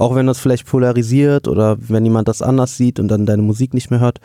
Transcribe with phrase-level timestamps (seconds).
[0.00, 3.74] Auch wenn das vielleicht polarisiert oder wenn jemand das anders sieht und dann deine Musik
[3.74, 4.18] nicht mehr hört,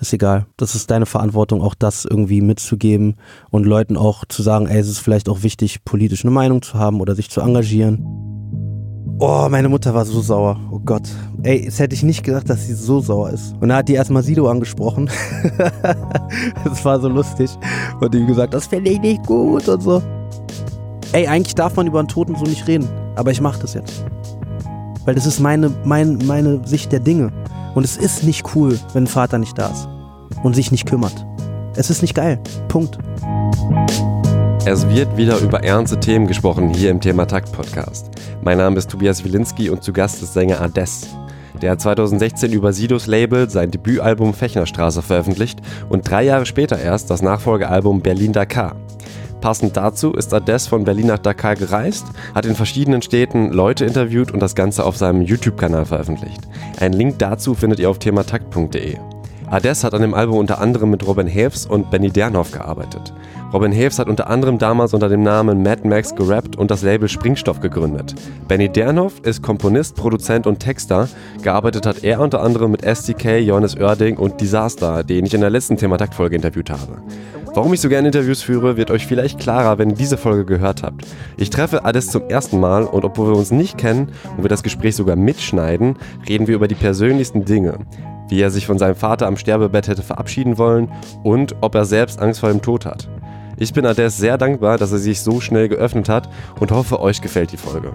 [0.00, 0.46] ist egal.
[0.56, 3.14] Das ist deine Verantwortung, auch das irgendwie mitzugeben
[3.50, 6.74] und Leuten auch zu sagen, ey, es ist vielleicht auch wichtig, politisch eine Meinung zu
[6.74, 8.04] haben oder sich zu engagieren.
[9.20, 10.58] Oh, meine Mutter war so sauer.
[10.72, 11.08] Oh Gott.
[11.44, 13.54] Ey, jetzt hätte ich nicht gedacht, dass sie so sauer ist.
[13.60, 15.08] Und da hat die erstmal Sido angesprochen.
[16.64, 17.48] das war so lustig.
[18.00, 20.02] Und die gesagt, das finde ich nicht gut und so.
[21.12, 22.88] Ey, eigentlich darf man über einen Toten so nicht reden.
[23.14, 24.04] Aber ich mache das jetzt.
[25.04, 27.32] Weil das ist meine, mein, meine Sicht der Dinge.
[27.74, 29.88] Und es ist nicht cool, wenn ein Vater nicht da ist
[30.42, 31.26] und sich nicht kümmert.
[31.74, 32.38] Es ist nicht geil.
[32.68, 32.98] Punkt.
[34.64, 38.10] Es wird wieder über ernste Themen gesprochen hier im Thema Takt Podcast.
[38.42, 41.08] Mein Name ist Tobias Wilinski und zu Gast ist Sänger Ades.
[41.60, 47.10] Der hat 2016 über Sidos Label sein Debütalbum Fechnerstraße veröffentlicht und drei Jahre später erst
[47.10, 48.76] das Nachfolgealbum Berlin Dakar.
[49.42, 54.30] Passend dazu ist Ades von Berlin nach Dakar gereist, hat in verschiedenen Städten Leute interviewt
[54.30, 56.42] und das Ganze auf seinem YouTube-Kanal veröffentlicht.
[56.78, 58.98] Einen Link dazu findet ihr auf thematakt.de.
[59.50, 63.12] Ades hat an dem Album unter anderem mit Robin Haves und Benny Dernhoff gearbeitet.
[63.52, 67.08] Robin Haves hat unter anderem damals unter dem Namen Mad Max gerappt und das Label
[67.08, 68.14] Springstoff gegründet.
[68.46, 71.08] Benny Dernhoff ist Komponist, Produzent und Texter.
[71.42, 75.50] Gearbeitet hat er unter anderem mit STK, Johannes Oerding und Disaster, den ich in der
[75.50, 77.02] letzten Thematakt-Folge interviewt habe.
[77.54, 80.82] Warum ich so gerne Interviews führe, wird euch vielleicht klarer, wenn ihr diese Folge gehört
[80.82, 81.06] habt.
[81.36, 84.62] Ich treffe Ades zum ersten Mal und obwohl wir uns nicht kennen und wir das
[84.62, 87.80] Gespräch sogar mitschneiden, reden wir über die persönlichsten Dinge.
[88.30, 90.90] Wie er sich von seinem Vater am Sterbebett hätte verabschieden wollen
[91.24, 93.10] und ob er selbst Angst vor dem Tod hat.
[93.58, 97.20] Ich bin Ades sehr dankbar, dass er sich so schnell geöffnet hat und hoffe, euch
[97.20, 97.92] gefällt die Folge.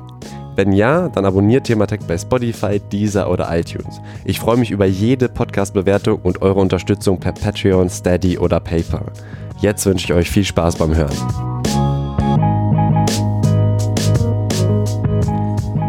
[0.56, 4.02] Wenn ja, dann abonniert Thematech bei Spotify, Deezer oder iTunes.
[4.24, 9.12] Ich freue mich über jede Podcast-Bewertung und eure Unterstützung per Patreon, Steady oder PayPal.
[9.60, 11.16] Jetzt wünsche ich euch viel Spaß beim Hören.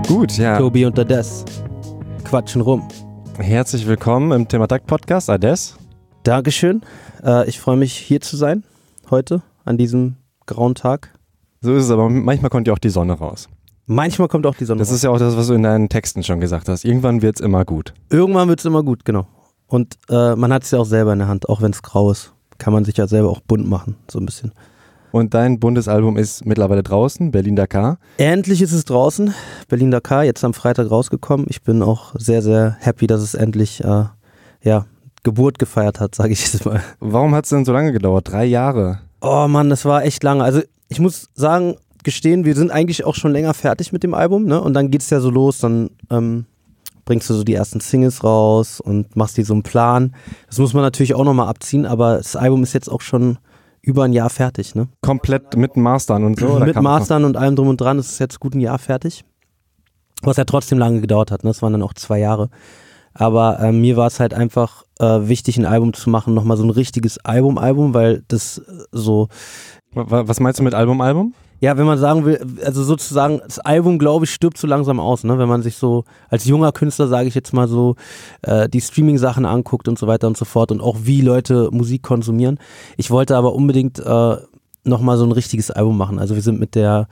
[0.06, 0.56] Gut, ja.
[0.58, 1.44] Tobi und Ades
[2.24, 2.86] quatschen rum.
[3.38, 5.76] Herzlich willkommen im Thematak Podcast, Ades.
[6.22, 6.80] Dankeschön.
[7.22, 8.64] Äh, ich freue mich hier zu sein
[9.10, 11.14] heute an diesem grauen Tag.
[11.60, 13.48] So ist es, aber manchmal kommt ja auch die Sonne raus.
[13.86, 14.96] Manchmal kommt auch die Sonne Das raus.
[14.96, 16.84] ist ja auch das, was du in deinen Texten schon gesagt hast.
[16.84, 17.94] Irgendwann wird es immer gut.
[18.10, 19.26] Irgendwann wird es immer gut, genau.
[19.66, 22.10] Und äh, man hat es ja auch selber in der Hand, auch wenn es grau
[22.10, 22.32] ist.
[22.58, 24.52] Kann man sich ja selber auch bunt machen, so ein bisschen.
[25.10, 27.98] Und dein Bundesalbum ist mittlerweile draußen, Berlin Dakar.
[28.18, 29.32] Endlich ist es draußen,
[29.68, 31.46] Berlin Dakar, jetzt am Freitag rausgekommen.
[31.48, 34.04] Ich bin auch sehr, sehr happy, dass es endlich äh,
[34.62, 34.86] ja,
[35.22, 36.82] Geburt gefeiert hat, sage ich jetzt mal.
[37.00, 38.30] Warum hat es denn so lange gedauert?
[38.30, 39.00] Drei Jahre.
[39.20, 40.44] Oh Mann, das war echt lange.
[40.44, 44.44] Also ich muss sagen, gestehen, wir sind eigentlich auch schon länger fertig mit dem Album,
[44.44, 44.60] ne?
[44.60, 46.46] Und dann geht's ja so los, dann ähm,
[47.08, 50.14] bringst du so die ersten Singles raus und machst dir so einen Plan.
[50.46, 53.38] Das muss man natürlich auch nochmal abziehen, aber das Album ist jetzt auch schon
[53.80, 54.88] über ein Jahr fertig, ne?
[55.00, 56.58] Komplett mit Mastern und so?
[56.58, 59.24] mit Mastern und allem drum und dran ist es jetzt gut ein Jahr fertig.
[60.20, 61.50] Was ja trotzdem lange gedauert hat, ne?
[61.50, 62.50] Das waren dann auch zwei Jahre.
[63.14, 66.64] Aber äh, mir war es halt einfach äh, wichtig, ein Album zu machen, nochmal so
[66.64, 69.28] ein richtiges Album-Album, weil das äh, so,
[69.92, 71.32] Wa- Was meinst du mit Album, Album?
[71.60, 75.24] Ja, wenn man sagen will, also sozusagen, das Album, glaube ich, stirbt so langsam aus,
[75.24, 75.38] ne?
[75.38, 77.96] Wenn man sich so als junger Künstler, sage ich jetzt mal so,
[78.42, 82.02] äh, die Streaming-Sachen anguckt und so weiter und so fort und auch wie Leute Musik
[82.02, 82.58] konsumieren.
[82.96, 84.36] Ich wollte aber unbedingt äh,
[84.84, 86.18] nochmal so ein richtiges Album machen.
[86.18, 87.08] Also wir sind mit der,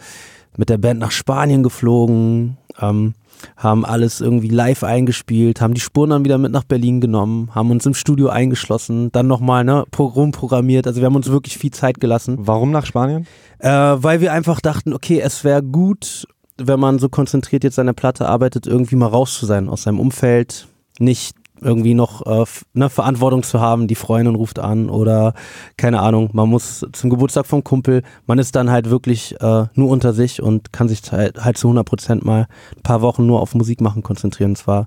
[0.57, 3.15] mit der Band nach Spanien geflogen, ähm,
[3.57, 7.71] haben alles irgendwie live eingespielt, haben die Spuren dann wieder mit nach Berlin genommen, haben
[7.71, 10.87] uns im Studio eingeschlossen, dann nochmal ne, pro- rumprogrammiert.
[10.87, 12.37] Also wir haben uns wirklich viel Zeit gelassen.
[12.41, 13.27] Warum nach Spanien?
[13.59, 16.27] Äh, weil wir einfach dachten, okay, es wäre gut,
[16.59, 19.83] wenn man so konzentriert jetzt an der Platte arbeitet, irgendwie mal raus zu sein aus
[19.83, 20.69] seinem Umfeld,
[20.99, 22.45] nicht irgendwie noch äh,
[22.75, 25.35] ne, Verantwortung zu haben, die Freundin ruft an oder
[25.77, 29.89] keine Ahnung, man muss zum Geburtstag vom Kumpel, man ist dann halt wirklich äh, nur
[29.89, 32.47] unter sich und kann sich halt, halt zu 100 Prozent mal
[32.77, 34.53] ein paar Wochen nur auf Musik machen konzentrieren.
[34.53, 34.87] Es war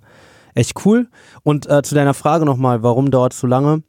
[0.53, 1.07] echt cool.
[1.43, 3.83] Und äh, zu deiner Frage nochmal, warum dauert es so lange?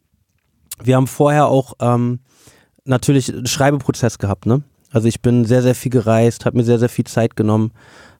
[0.82, 2.20] Wir haben vorher auch ähm,
[2.84, 4.62] natürlich einen Schreibeprozess gehabt, ne?
[4.92, 7.70] Also ich bin sehr, sehr viel gereist, habe mir sehr, sehr viel Zeit genommen,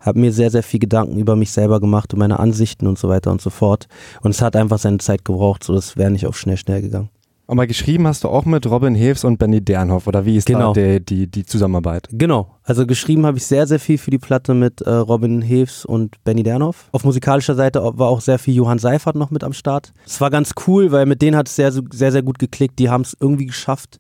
[0.00, 3.08] habe mir sehr, sehr viel Gedanken über mich selber gemacht und meine Ansichten und so
[3.08, 3.89] weiter und so fort.
[4.22, 7.10] Und es hat einfach seine Zeit gebraucht, so das wäre nicht auf schnell, schnell gegangen.
[7.48, 10.72] Aber geschrieben hast du auch mit Robin Heves und Benny Dernhoff, oder wie ist Genau.
[10.72, 12.06] da die, die, die Zusammenarbeit?
[12.12, 15.84] Genau, also geschrieben habe ich sehr, sehr viel für die Platte mit äh, Robin Heves
[15.84, 16.89] und Benny Dernhoff.
[16.92, 19.92] Auf musikalischer Seite war auch sehr viel Johann Seifert noch mit am Start.
[20.06, 22.78] Es war ganz cool, weil mit denen hat es sehr, sehr, sehr gut geklickt.
[22.78, 23.98] Die haben es irgendwie geschafft,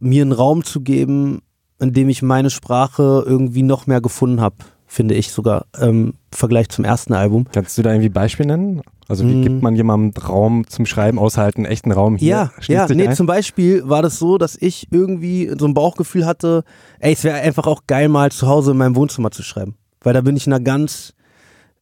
[0.00, 1.42] mir einen Raum zu geben,
[1.84, 6.68] in dem ich meine Sprache irgendwie noch mehr gefunden habe, finde ich sogar, im Vergleich
[6.68, 7.46] zum ersten Album.
[7.52, 8.82] Kannst du da irgendwie Beispiel nennen?
[9.06, 9.42] Also wie Mm.
[9.42, 12.28] gibt man jemandem Raum zum Schreiben, aushalten, echten Raum hier?
[12.28, 13.14] Ja, ja, nee, ein?
[13.14, 16.64] zum Beispiel war das so, dass ich irgendwie so ein Bauchgefühl hatte,
[17.00, 19.74] ey, es wäre einfach auch geil, mal zu Hause in meinem Wohnzimmer zu schreiben.
[20.00, 21.12] Weil da bin ich in einer ganz,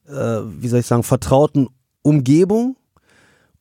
[0.09, 1.69] äh, wie soll ich sagen, vertrauten
[2.03, 2.77] Umgebung.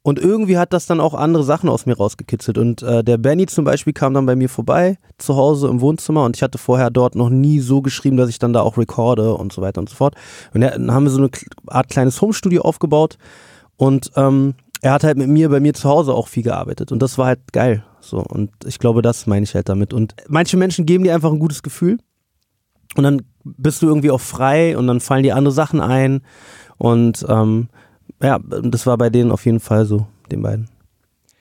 [0.04, 2.58] Und irgendwie hat das dann auch andere Sachen aus mir rausgekitzelt.
[2.58, 6.26] Und äh, der Benny zum Beispiel kam dann bei mir vorbei, zu Hause im Wohnzimmer.
[6.26, 9.36] Und ich hatte vorher dort noch nie so geschrieben, dass ich dann da auch recorde
[9.36, 10.16] und so weiter und so fort.
[10.54, 11.30] Und dann haben wir so eine
[11.68, 13.20] Art kleines Homestudio aufgebaut.
[13.78, 16.92] Und ähm, er hat halt mit mir bei mir zu Hause auch viel gearbeitet.
[16.92, 17.84] Und das war halt geil.
[18.00, 18.18] So.
[18.18, 19.94] Und ich glaube, das meine ich halt damit.
[19.94, 22.00] Und manche Menschen geben dir einfach ein gutes Gefühl.
[22.96, 26.22] Und dann bist du irgendwie auch frei und dann fallen dir andere Sachen ein.
[26.78, 27.70] Und ähm,
[28.22, 30.70] ja, das war bei denen auf jeden Fall so, den beiden.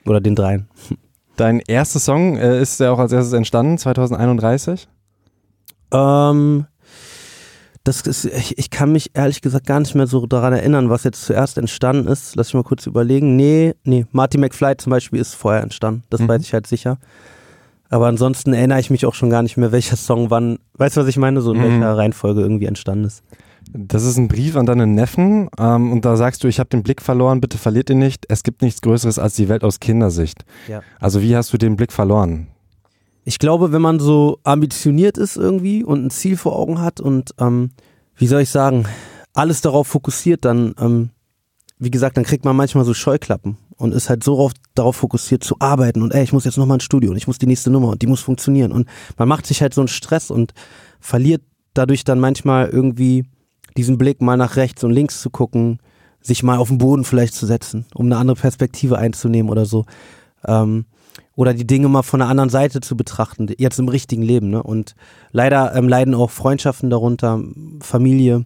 [0.05, 0.67] Oder den dreien.
[1.37, 4.87] Dein erster Song äh, ist ja auch als erstes entstanden, 2031?
[5.91, 6.65] Ähm,
[7.83, 11.03] das ist, ich, ich kann mich ehrlich gesagt gar nicht mehr so daran erinnern, was
[11.03, 12.35] jetzt zuerst entstanden ist.
[12.35, 13.35] Lass ich mal kurz überlegen.
[13.35, 16.03] Nee, nee, Marty McFly zum Beispiel ist vorher entstanden.
[16.09, 16.27] Das mhm.
[16.27, 16.99] weiß ich halt sicher.
[17.89, 21.01] Aber ansonsten erinnere ich mich auch schon gar nicht mehr, welcher Song wann, weißt du,
[21.01, 21.63] was ich meine, so in mhm.
[21.63, 23.23] welcher Reihenfolge irgendwie entstanden ist.
[23.73, 26.83] Das ist ein Brief an deinen Neffen ähm, und da sagst du, ich habe den
[26.83, 28.25] Blick verloren, bitte verliert ihn nicht.
[28.27, 30.43] Es gibt nichts Größeres als die Welt aus Kindersicht.
[30.67, 30.81] Ja.
[30.99, 32.47] Also wie hast du den Blick verloren?
[33.23, 37.31] Ich glaube, wenn man so ambitioniert ist irgendwie und ein Ziel vor Augen hat und
[37.39, 37.71] ähm,
[38.15, 38.85] wie soll ich sagen,
[39.33, 41.11] alles darauf fokussiert, dann, ähm,
[41.77, 45.43] wie gesagt, dann kriegt man manchmal so Scheuklappen und ist halt so darauf, darauf fokussiert
[45.43, 47.69] zu arbeiten und ey, ich muss jetzt nochmal ins Studio und ich muss die nächste
[47.69, 48.87] Nummer und die muss funktionieren und
[49.17, 50.53] man macht sich halt so einen Stress und
[50.99, 51.41] verliert
[51.73, 53.25] dadurch dann manchmal irgendwie
[53.77, 55.79] diesen Blick mal nach rechts und links zu gucken,
[56.21, 59.85] sich mal auf den Boden vielleicht zu setzen, um eine andere Perspektive einzunehmen oder so.
[60.45, 60.85] Ähm,
[61.35, 64.49] oder die Dinge mal von der anderen Seite zu betrachten, jetzt im richtigen Leben.
[64.49, 64.61] Ne?
[64.61, 64.95] Und
[65.31, 67.41] leider ähm, leiden auch Freundschaften darunter,
[67.79, 68.45] Familie,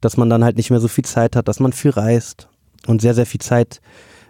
[0.00, 2.48] dass man dann halt nicht mehr so viel Zeit hat, dass man viel reist
[2.86, 3.80] und sehr, sehr viel Zeit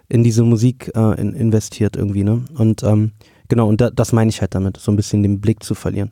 [0.07, 2.23] in diese Musik äh, in, investiert irgendwie.
[2.23, 2.45] Ne?
[2.57, 3.11] Und ähm,
[3.49, 6.11] genau, und da, das meine ich halt damit, so ein bisschen den Blick zu verlieren.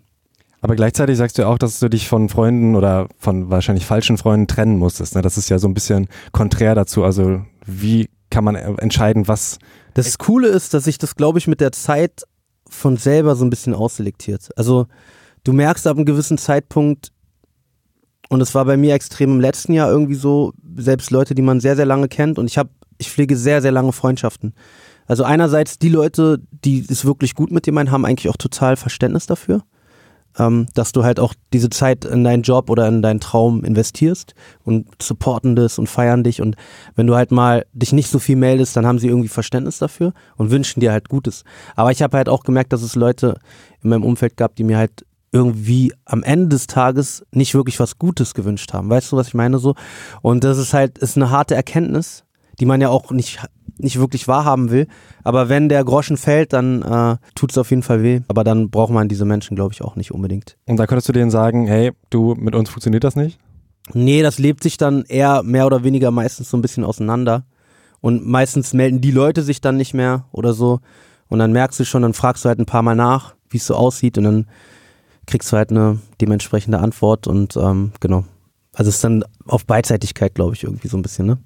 [0.64, 4.18] Aber gleichzeitig sagst du ja auch, dass du dich von Freunden oder von wahrscheinlich falschen
[4.18, 5.14] Freunden trennen musstest.
[5.14, 5.22] Ne?
[5.22, 7.04] Das ist ja so ein bisschen konträr dazu.
[7.04, 9.60] Also wie kann man entscheiden, was.
[9.94, 12.24] Das Coole ist, dass sich das, glaube ich, mit der Zeit
[12.70, 14.52] von selber so ein bisschen ausselektiert.
[14.56, 14.88] Also
[15.44, 17.12] du merkst ab einem gewissen Zeitpunkt,
[18.30, 21.60] und es war bei mir extrem im letzten Jahr irgendwie so, selbst Leute, die man
[21.60, 24.54] sehr, sehr lange kennt, und ich habe, ich pflege sehr, sehr lange Freundschaften.
[25.08, 28.78] Also einerseits die Leute, die es wirklich gut mit dir meinen, haben eigentlich auch total
[28.78, 29.62] Verständnis dafür
[30.38, 34.34] ähm, dass du halt auch diese Zeit in deinen Job oder in deinen Traum investierst
[34.64, 36.56] und supporten das und feiern dich und
[36.96, 40.14] wenn du halt mal dich nicht so viel meldest, dann haben sie irgendwie Verständnis dafür
[40.38, 41.44] und wünschen dir halt Gutes.
[41.76, 43.38] Aber ich habe halt auch gemerkt, dass es Leute
[43.84, 47.98] in meinem Umfeld gab, die mir halt irgendwie am Ende des Tages nicht wirklich was
[47.98, 48.90] Gutes gewünscht haben.
[48.90, 49.76] Weißt du, was ich meine so?
[50.22, 52.24] Und das ist halt ist eine harte Erkenntnis,
[52.60, 53.40] die man ja auch nicht
[53.78, 54.88] nicht wirklich wahrhaben will.
[55.24, 58.22] Aber wenn der Groschen fällt, dann äh, tut es auf jeden Fall weh.
[58.28, 60.58] Aber dann braucht man diese Menschen, glaube ich, auch nicht unbedingt.
[60.66, 63.40] Und da könntest du denen sagen, hey, du, mit uns funktioniert das nicht?
[63.94, 67.46] Nee, das lebt sich dann eher mehr oder weniger meistens so ein bisschen auseinander.
[68.00, 70.80] Und meistens melden die Leute sich dann nicht mehr oder so.
[71.30, 73.66] Und dann merkst du schon, dann fragst du halt ein paar Mal nach, wie es
[73.66, 74.18] so aussieht.
[74.18, 74.48] Und dann
[75.26, 77.28] kriegst du halt eine dementsprechende Antwort.
[77.28, 78.26] Und ähm, genau.
[78.74, 81.38] Also es ist dann auf Beidseitigkeit, glaube ich, irgendwie so ein bisschen, ne?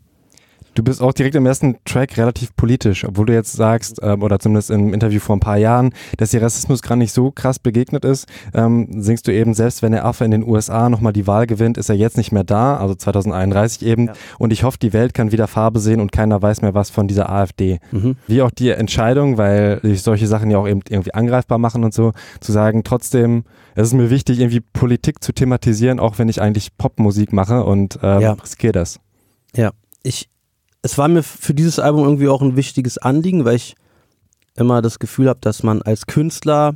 [0.77, 4.37] Du bist auch direkt im ersten Track relativ politisch, obwohl du jetzt sagst, ähm, oder
[4.37, 8.05] zumindest im Interview vor ein paar Jahren, dass dir Rassismus gerade nicht so krass begegnet
[8.05, 11.47] ist, ähm, singst du eben, selbst wenn der Affe in den USA nochmal die Wahl
[11.47, 14.05] gewinnt, ist er jetzt nicht mehr da, also 2031 eben.
[14.05, 14.13] Ja.
[14.37, 17.07] Und ich hoffe, die Welt kann wieder Farbe sehen und keiner weiß mehr was von
[17.07, 17.79] dieser AfD.
[17.91, 18.15] Mhm.
[18.27, 21.95] Wie auch die Entscheidung, weil sich solche Sachen ja auch eben irgendwie angreifbar machen und
[21.95, 26.39] so, zu sagen, trotzdem, es ist mir wichtig, irgendwie Politik zu thematisieren, auch wenn ich
[26.39, 28.33] eigentlich Popmusik mache und ähm, ja.
[28.33, 28.99] riskiere das.
[29.55, 29.71] Ja,
[30.03, 30.29] ich,
[30.81, 33.75] es war mir für dieses Album irgendwie auch ein wichtiges Anliegen, weil ich
[34.55, 36.75] immer das Gefühl habe, dass man als Künstler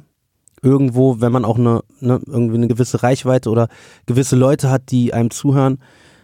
[0.61, 3.67] irgendwo, wenn man auch eine, eine, irgendwie eine gewisse Reichweite oder
[4.05, 5.79] gewisse Leute hat, die einem zuhören,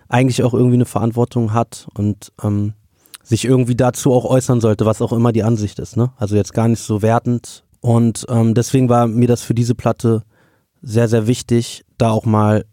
[0.10, 2.74] eigentlich auch irgendwie eine Verantwortung hat und ähm,
[3.24, 5.98] sich irgendwie dazu auch äußern sollte, was auch immer die Ansicht ist.
[5.98, 6.12] Ne?
[6.18, 7.66] Also jetzt gar nicht so wertend.
[7.82, 10.24] Und ähm, deswegen war mir das für diese Platte
[10.82, 12.66] sehr, sehr wichtig, da auch mal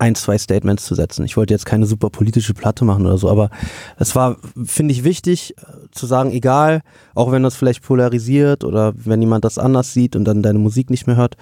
[0.00, 1.24] ein, zwei Statements zu setzen.
[1.24, 3.50] Ich wollte jetzt keine super politische Platte machen oder so, aber
[3.98, 6.80] es war, finde ich, wichtig äh, zu sagen, egal,
[7.14, 10.88] auch wenn das vielleicht polarisiert oder wenn jemand das anders sieht und dann deine Musik
[10.88, 11.36] nicht mehr hört,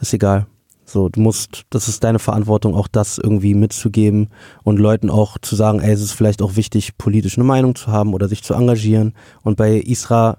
[0.00, 0.46] ist egal.
[0.84, 4.28] So, du musst, das ist deine Verantwortung, auch das irgendwie mitzugeben
[4.62, 7.88] und Leuten auch zu sagen, ey, es ist vielleicht auch wichtig, politisch eine Meinung zu
[7.88, 9.14] haben oder sich zu engagieren.
[9.42, 10.38] Und bei Isra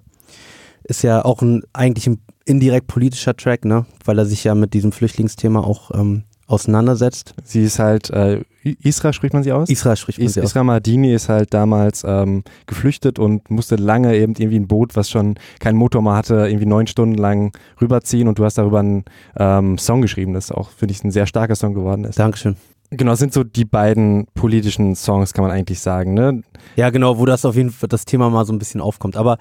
[0.85, 4.73] ist ja auch ein eigentlich ein indirekt politischer Track, ne, weil er sich ja mit
[4.73, 7.33] diesem Flüchtlingsthema auch ähm, auseinandersetzt.
[7.43, 9.69] Sie ist halt, äh, Isra spricht man sie aus?
[9.69, 10.65] Isra spricht man Is sie Isra aus.
[10.65, 15.35] Mardini ist halt damals ähm, geflüchtet und musste lange eben irgendwie ein Boot, was schon
[15.59, 19.05] keinen Motor mehr hatte, irgendwie neun Stunden lang rüberziehen und du hast darüber einen
[19.37, 22.17] ähm, Song geschrieben, das auch, finde ich, ein sehr starker Song geworden ist.
[22.17, 22.55] Dankeschön.
[22.89, 26.41] Genau, das sind so die beiden politischen Songs, kann man eigentlich sagen, ne?
[26.77, 29.17] Ja, genau, wo das auf jeden Fall das Thema mal so ein bisschen aufkommt.
[29.17, 29.37] Aber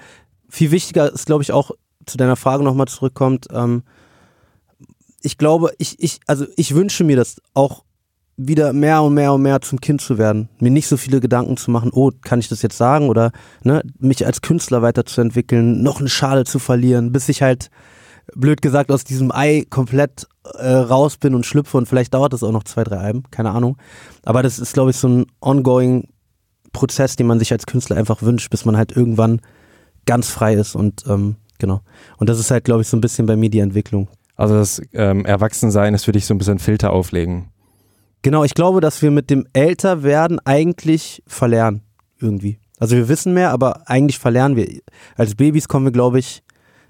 [0.49, 1.71] viel wichtiger ist, glaube ich, auch
[2.07, 3.47] zu deiner Frage nochmal zurückkommt.
[3.53, 3.85] Ähm,
[5.23, 7.85] ich glaube, ich, ich, also ich wünsche mir das auch
[8.37, 10.49] wieder mehr und mehr und mehr zum Kind zu werden.
[10.61, 13.09] Mir nicht so viele Gedanken zu machen, oh, kann ich das jetzt sagen?
[13.09, 13.33] Oder
[13.63, 17.71] ne, mich als Künstler weiterzuentwickeln, noch eine Schale zu verlieren, bis ich halt,
[18.35, 22.43] blöd gesagt, aus diesem Ei komplett äh, raus bin und schlüpfe und vielleicht dauert das
[22.43, 23.77] auch noch zwei, drei Alben, keine Ahnung.
[24.25, 26.09] Aber das ist, glaube ich, so ein ongoing
[26.73, 29.41] Prozess, den man sich als Künstler einfach wünscht, bis man halt irgendwann
[30.05, 31.81] ganz frei ist und ähm, genau.
[32.17, 34.09] Und das ist halt, glaube ich, so ein bisschen bei mir die Entwicklung.
[34.37, 37.49] Also das ähm, Erwachsensein ist für dich so ein bisschen Filter auflegen.
[38.23, 41.83] Genau, ich glaube, dass wir mit dem Älterwerden eigentlich verlernen,
[42.21, 42.59] irgendwie.
[42.79, 44.69] Also wir wissen mehr, aber eigentlich verlernen wir.
[45.17, 46.43] Als Babys kommen wir, glaube ich,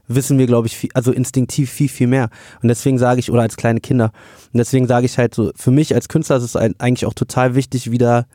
[0.08, 2.30] wissen wir, glaube ich, viel, also instinktiv viel, viel mehr.
[2.62, 4.12] Und deswegen sage ich, oder als kleine Kinder,
[4.52, 7.54] und deswegen sage ich halt so, für mich als Künstler ist es eigentlich auch total
[7.54, 8.26] wichtig, wieder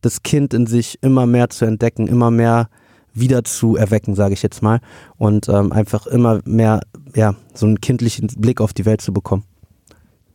[0.00, 2.68] das Kind in sich immer mehr zu entdecken, immer mehr
[3.16, 4.80] wieder zu erwecken, sage ich jetzt mal.
[5.16, 6.80] Und ähm, einfach immer mehr,
[7.14, 9.44] ja, so einen kindlichen Blick auf die Welt zu bekommen.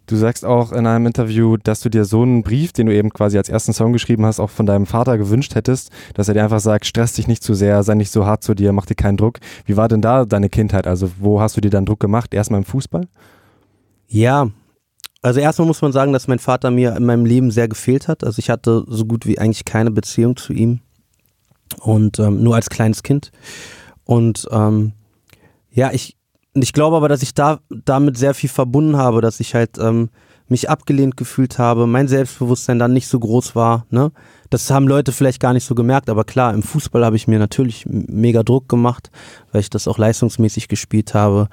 [0.08, 3.12] Du sagst auch in einem Interview, dass du dir so einen Brief, den du eben
[3.12, 6.44] quasi als ersten Song geschrieben hast, auch von deinem Vater gewünscht hättest, dass er dir
[6.44, 8.96] einfach sagt, stress dich nicht zu sehr, sei nicht so hart zu dir, mach dir
[8.96, 9.40] keinen Druck.
[9.66, 10.86] Wie war denn da deine Kindheit?
[10.86, 12.34] Also wo hast du dir dann Druck gemacht?
[12.34, 13.08] Erstmal im Fußball?
[14.08, 14.50] Ja,
[15.22, 18.24] also erstmal muss man sagen, dass mein Vater mir in meinem Leben sehr gefehlt hat.
[18.26, 20.82] Also ich hatte so gut wie eigentlich keine Beziehung zu ihm
[21.80, 23.32] und ähm, nur als kleines Kind.
[24.04, 24.94] Und ähm,
[25.72, 26.18] ja, ich,
[26.54, 30.10] ich glaube aber, dass ich da damit sehr viel verbunden habe, dass ich halt ähm,
[30.52, 33.86] mich abgelehnt gefühlt habe, mein Selbstbewusstsein dann nicht so groß war.
[33.90, 34.12] Ne?
[34.50, 37.40] Das haben Leute vielleicht gar nicht so gemerkt, aber klar, im Fußball habe ich mir
[37.40, 39.10] natürlich mega Druck gemacht,
[39.52, 41.48] weil ich das auch leistungsmäßig gespielt habe.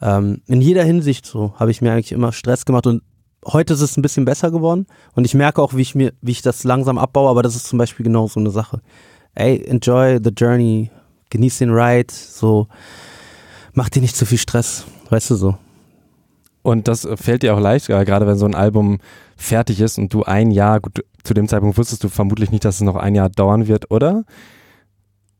[0.00, 3.02] Ähm, in jeder Hinsicht so habe ich mir eigentlich immer Stress gemacht und
[3.46, 6.32] heute ist es ein bisschen besser geworden und ich merke auch, wie ich mir, wie
[6.32, 8.80] ich das langsam abbaue, aber das ist zum Beispiel genau so eine Sache
[9.38, 10.90] ey, enjoy the journey,
[11.30, 12.66] genieß den Ride, so,
[13.72, 15.58] mach dir nicht zu viel Stress, weißt du so.
[16.62, 18.98] Und das fällt dir auch leicht, gerade wenn so ein Album
[19.36, 22.76] fertig ist und du ein Jahr, gut, zu dem Zeitpunkt wusstest du vermutlich nicht, dass
[22.76, 24.24] es noch ein Jahr dauern wird, oder?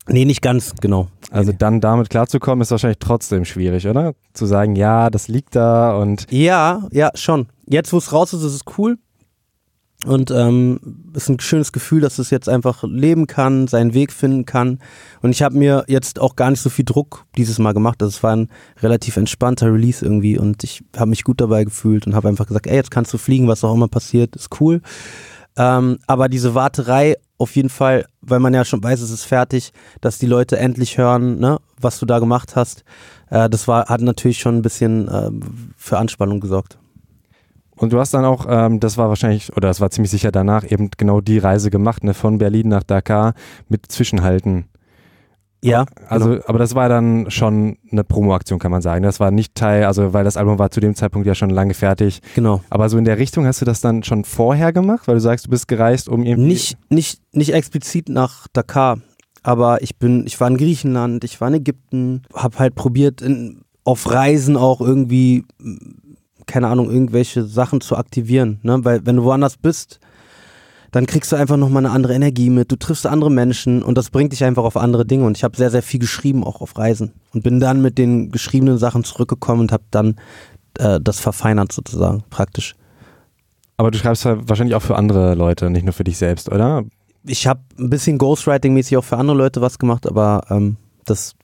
[0.06, 1.08] Nee, nicht ganz, genau.
[1.30, 4.14] Also dann damit klarzukommen, ist wahrscheinlich trotzdem schwierig, oder?
[4.32, 6.26] Zu sagen, ja, das liegt da und.
[6.30, 7.48] Ja, ja, schon.
[7.66, 8.96] Jetzt, wo es raus ist, ist es cool.
[10.06, 10.78] Und ähm,
[11.14, 14.78] ist ein schönes Gefühl, dass es jetzt einfach leben kann, seinen Weg finden kann.
[15.22, 18.00] Und ich habe mir jetzt auch gar nicht so viel Druck dieses Mal gemacht.
[18.00, 18.48] Also es war ein
[18.80, 22.68] relativ entspannter Release irgendwie und ich habe mich gut dabei gefühlt und habe einfach gesagt,
[22.68, 24.82] ey, jetzt kannst du fliegen, was auch immer passiert, ist cool.
[25.56, 29.72] Ähm, aber diese Warterei auf jeden Fall, weil man ja schon weiß, es ist fertig,
[30.00, 32.84] dass die Leute endlich hören, ne, was du da gemacht hast.
[33.30, 35.30] Äh, das war, hat natürlich schon ein bisschen äh,
[35.76, 36.78] für Anspannung gesorgt.
[37.78, 40.70] Und du hast dann auch, ähm, das war wahrscheinlich, oder das war ziemlich sicher danach,
[40.70, 43.34] eben genau die Reise gemacht, ne, von Berlin nach Dakar
[43.68, 44.66] mit Zwischenhalten.
[45.62, 45.86] Ja.
[46.08, 46.42] Also, genau.
[46.46, 49.02] aber das war dann schon eine Promo-Aktion, kann man sagen.
[49.02, 51.74] Das war nicht Teil, also weil das Album war zu dem Zeitpunkt ja schon lange
[51.74, 52.20] fertig.
[52.34, 52.62] Genau.
[52.70, 55.46] Aber so in der Richtung hast du das dann schon vorher gemacht, weil du sagst,
[55.46, 56.48] du bist gereist, um irgendwie.
[56.48, 58.98] Nicht, nicht, nicht explizit nach Dakar.
[59.42, 63.62] Aber ich bin, ich war in Griechenland, ich war in Ägypten, habe halt probiert, in,
[63.84, 65.44] auf Reisen auch irgendwie
[66.48, 68.58] keine Ahnung, irgendwelche Sachen zu aktivieren.
[68.62, 68.84] Ne?
[68.84, 70.00] Weil wenn du woanders bist,
[70.90, 72.72] dann kriegst du einfach nochmal eine andere Energie mit.
[72.72, 75.24] Du triffst andere Menschen und das bringt dich einfach auf andere Dinge.
[75.24, 77.12] Und ich habe sehr, sehr viel geschrieben, auch auf Reisen.
[77.34, 80.16] Und bin dann mit den geschriebenen Sachen zurückgekommen und habe dann
[80.78, 82.74] äh, das verfeinert sozusagen, praktisch.
[83.76, 86.84] Aber du schreibst wahrscheinlich auch für andere Leute, nicht nur für dich selbst, oder?
[87.24, 90.76] Ich habe ein bisschen Ghostwriting-mäßig auch für andere Leute was gemacht, aber ähm,
[91.10, 91.34] das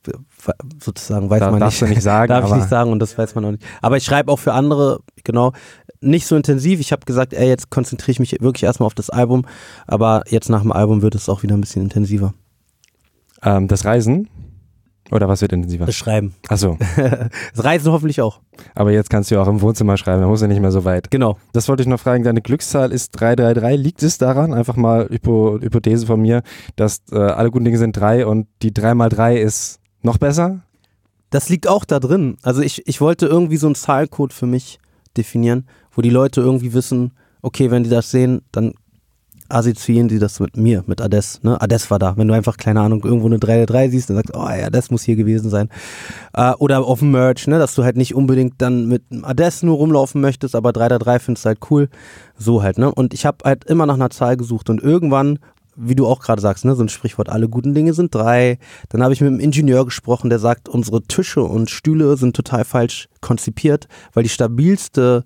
[0.83, 1.91] sozusagen weiß da man darfst nicht.
[1.91, 3.65] Du nicht sagen, Darf ich nicht sagen und das weiß man auch nicht.
[3.83, 5.53] Aber ich schreibe auch für andere, genau,
[6.01, 6.81] nicht so intensiv.
[6.81, 9.47] Ich habe gesagt, ey, jetzt konzentriere ich mich wirklich erstmal auf das Album,
[9.87, 12.35] aber jetzt nach dem Album wird es auch wieder ein bisschen intensiver.
[13.43, 14.29] Ähm, das Reisen,
[15.11, 15.91] oder was wird intensiver?
[15.93, 16.35] Schreiben.
[16.49, 16.79] Achso.
[16.97, 18.41] das Reisen hoffentlich auch.
[18.75, 20.85] Aber jetzt kannst du ja auch im Wohnzimmer schreiben, da muss ja nicht mehr so
[20.85, 21.11] weit.
[21.11, 21.37] Genau.
[21.53, 23.85] Das wollte ich noch fragen, deine Glückszahl ist 333.
[23.85, 26.43] Liegt es daran, einfach mal Hypo Hypothese von mir,
[26.77, 30.61] dass äh, alle guten Dinge sind drei und die 3 mal 3 ist noch besser?
[31.31, 32.37] Das liegt auch da drin.
[32.43, 34.79] Also ich, ich wollte irgendwie so einen Zahlcode für mich
[35.17, 38.75] definieren, wo die Leute irgendwie wissen, okay, wenn die das sehen, dann
[39.49, 41.43] assoziieren die das mit mir, mit Ades.
[41.43, 41.61] Ne?
[41.61, 42.17] Ades war da.
[42.17, 44.91] Wenn du einfach, keine Ahnung, irgendwo eine 3 siehst, dann sagst du, oh ja, das
[44.91, 45.69] muss hier gewesen sein.
[46.33, 47.59] Äh, oder auf dem Merch, ne?
[47.59, 51.49] dass du halt nicht unbedingt dann mit Ades nur rumlaufen möchtest, aber 3 findest du
[51.49, 51.89] halt cool.
[52.37, 52.93] So halt, ne?
[52.93, 55.39] Und ich habe halt immer nach einer Zahl gesucht und irgendwann
[55.77, 58.59] wie du auch gerade sagst, ne, so ein Sprichwort, alle guten Dinge sind drei.
[58.91, 62.65] Dann habe ich mit einem Ingenieur gesprochen, der sagt, unsere Tische und Stühle sind total
[62.65, 65.25] falsch konzipiert, weil die stabilste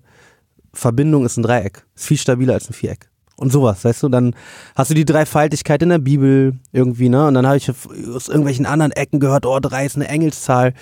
[0.73, 1.85] Verbindung ist ein Dreieck.
[1.95, 3.08] Ist viel stabiler als ein Viereck.
[3.39, 4.35] Und sowas, weißt du, dann
[4.75, 7.27] hast du die Dreifaltigkeit in der Bibel irgendwie, ne?
[7.27, 10.73] Und dann habe ich aus irgendwelchen anderen Ecken gehört, oh, drei ist eine Engelszahl.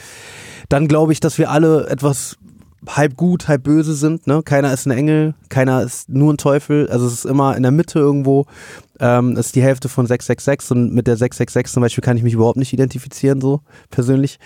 [0.69, 2.37] Dann glaube ich, dass wir alle etwas
[2.87, 4.41] halb gut, halb böse sind, ne?
[4.43, 7.71] Keiner ist ein Engel, keiner ist nur ein Teufel, also es ist immer in der
[7.71, 8.45] Mitte irgendwo.
[8.99, 12.33] Ähm, ist die Hälfte von 666 und mit der 666 zum Beispiel kann ich mich
[12.33, 13.61] überhaupt nicht identifizieren, so
[13.91, 14.39] persönlich.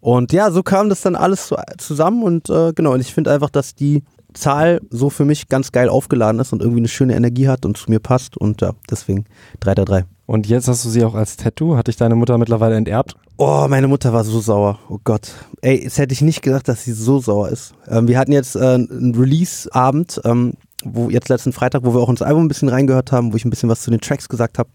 [0.00, 3.50] Und ja, so kam das dann alles zusammen und äh, genau, und ich finde einfach,
[3.50, 4.02] dass die
[4.38, 7.76] Zahl so für mich ganz geil aufgeladen ist und irgendwie eine schöne Energie hat und
[7.76, 9.24] zu mir passt und ja, deswegen
[9.60, 10.04] 3 3 3.
[10.26, 11.76] Und jetzt hast du sie auch als Tattoo.
[11.76, 13.16] Hat dich deine Mutter mittlerweile enterbt?
[13.38, 14.78] Oh, meine Mutter war so sauer.
[14.90, 15.32] Oh Gott.
[15.62, 17.72] Ey, jetzt hätte ich nicht gedacht, dass sie so sauer ist.
[17.88, 20.52] Ähm, wir hatten jetzt äh, einen Release-Abend, ähm,
[20.84, 23.46] wo jetzt letzten Freitag, wo wir auch ins Album ein bisschen reingehört haben, wo ich
[23.46, 24.68] ein bisschen was zu den Tracks gesagt habe.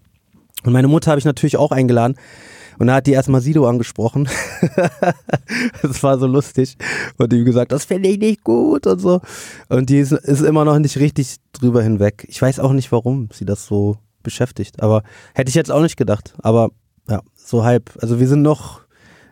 [0.63, 2.15] Und meine Mutter habe ich natürlich auch eingeladen.
[2.80, 4.27] Und da hat die erstmal Sido angesprochen.
[5.82, 6.77] das war so lustig.
[7.18, 9.22] Und die gesagt, das finde ich nicht gut und so.
[9.70, 12.25] Und die ist, ist immer noch nicht richtig drüber hinweg.
[12.30, 14.82] Ich weiß auch nicht, warum sie das so beschäftigt.
[14.82, 15.03] Aber
[15.34, 16.34] hätte ich jetzt auch nicht gedacht.
[16.42, 16.70] Aber
[17.10, 17.92] ja, so halb.
[18.01, 18.82] Also wir sind noch,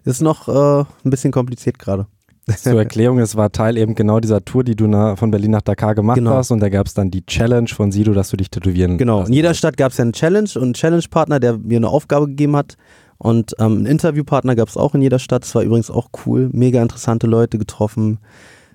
[0.03, 2.07] ist noch äh, ein bisschen kompliziert gerade.
[2.57, 5.61] Zur Erklärung, es war Teil eben genau dieser Tour, die du na, von Berlin nach
[5.61, 6.31] Dakar gemacht genau.
[6.31, 9.23] hast und da gab es dann die Challenge von Sido, dass du dich tätowieren Genau,
[9.23, 12.27] in jeder Stadt gab es ja eine Challenge und einen Challenge-Partner, der mir eine Aufgabe
[12.27, 12.77] gegeben hat
[13.21, 16.49] und ähm, einen Interviewpartner gab es auch in jeder Stadt, das war übrigens auch cool,
[16.53, 18.17] mega interessante Leute getroffen,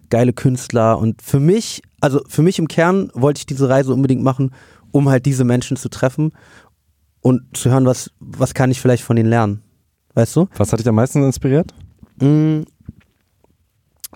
[0.09, 4.23] geile Künstler und für mich, also für mich im Kern wollte ich diese Reise unbedingt
[4.23, 4.53] machen,
[4.93, 6.31] um halt diese Menschen zu treffen
[7.23, 9.63] und zu hören, was, was kann ich vielleicht von ihnen lernen.
[10.15, 10.47] Weißt du?
[10.57, 11.75] Was hat dich am meisten inspiriert?
[12.21, 12.61] Mm,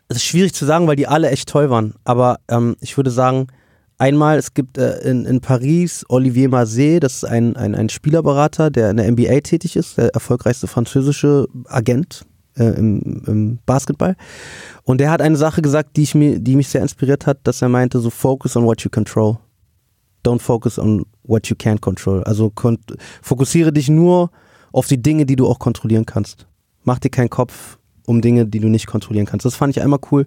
[0.06, 1.94] es ist schwierig zu sagen, weil die alle echt toll waren.
[2.04, 3.48] Aber ähm, ich würde sagen,
[4.00, 8.70] einmal, es gibt äh, in, in Paris Olivier Mazet, das ist ein, ein, ein Spielerberater,
[8.70, 12.24] der in der NBA tätig ist, der erfolgreichste französische Agent
[12.56, 14.16] äh, im, im, Basketball.
[14.84, 17.62] Und der hat eine Sache gesagt, die, ich mir, die mich sehr inspiriert hat, dass
[17.62, 19.38] er meinte, so focus on what you control
[20.22, 22.22] don't focus on what you can't control.
[22.24, 22.52] Also
[23.22, 24.30] fokussiere dich nur
[24.72, 26.46] auf die Dinge, die du auch kontrollieren kannst.
[26.84, 27.78] Mach dir keinen Kopf
[28.10, 29.46] um Dinge, die du nicht kontrollieren kannst.
[29.46, 30.26] Das fand ich einmal cool.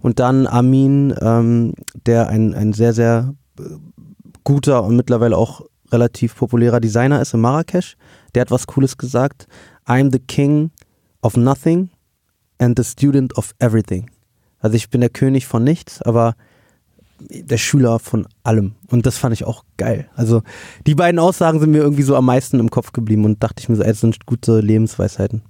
[0.00, 1.74] Und dann Amin, ähm,
[2.06, 3.62] der ein, ein sehr, sehr äh,
[4.44, 7.96] guter und mittlerweile auch relativ populärer Designer ist in Marrakesch,
[8.34, 9.46] der hat was Cooles gesagt.
[9.86, 10.70] I'm the king
[11.22, 11.90] of nothing
[12.58, 14.10] and the student of everything.
[14.60, 16.36] Also ich bin der König von nichts, aber
[17.20, 18.72] der Schüler von allem.
[18.88, 20.08] Und das fand ich auch geil.
[20.14, 20.42] Also
[20.86, 23.68] die beiden Aussagen sind mir irgendwie so am meisten im Kopf geblieben und dachte ich
[23.68, 25.42] mir so, ey, das sind gute Lebensweisheiten.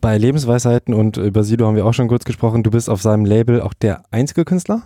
[0.00, 2.62] Bei Lebensweisheiten und über Sido haben wir auch schon kurz gesprochen.
[2.62, 4.82] Du bist auf seinem Label auch der einzige Künstler?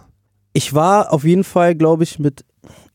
[0.53, 2.45] Ich war auf jeden Fall, glaube ich, mit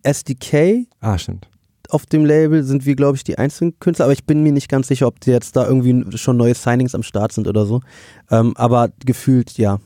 [0.04, 0.88] SDK.
[1.00, 1.48] Ah, stimmt.
[1.90, 4.70] Auf dem Label sind wir, glaube ich, die einzigen Künstler, aber ich bin mir nicht
[4.70, 7.82] ganz sicher, ob die jetzt da irgendwie schon neue Signings am Start sind oder so.
[8.30, 9.80] Ähm, aber gefühlt, ja,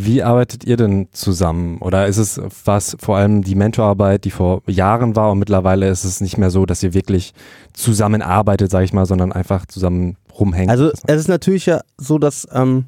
[0.00, 1.78] wie arbeitet ihr denn zusammen?
[1.78, 6.04] Oder ist es was vor allem die Mentorarbeit, die vor Jahren war und mittlerweile ist
[6.04, 7.34] es nicht mehr so, dass ihr wirklich
[7.72, 10.70] zusammenarbeitet, sage ich mal, sondern einfach zusammen rumhängt?
[10.70, 12.86] Also es ist natürlich ja so, dass ähm,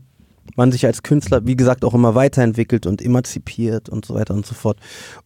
[0.57, 4.47] man sich als Künstler, wie gesagt, auch immer weiterentwickelt und emanzipiert und so weiter und
[4.47, 4.79] so fort.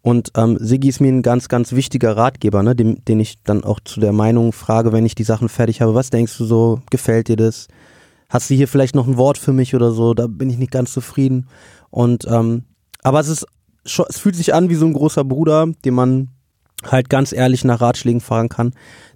[0.02, 3.64] Und ähm, Siggi ist mir ein ganz, ganz wichtiger Ratgeber, ne, den, den ich dann
[3.64, 5.94] auch zu der Meinung frage, wenn ich die Sachen fertig habe.
[5.94, 6.80] Was denkst du so?
[6.90, 7.68] Gefällt dir das?
[8.28, 10.14] Hast du hier vielleicht noch ein Wort für mich oder so?
[10.14, 11.48] Da bin ich nicht ganz zufrieden.
[11.90, 12.64] Und ähm,
[13.02, 13.46] aber es ist
[13.84, 16.28] es fühlt sich an wie so ein großer Bruder, dem man
[16.90, 18.72] halt ganz ehrlich nach Ratschlägen fragen kann,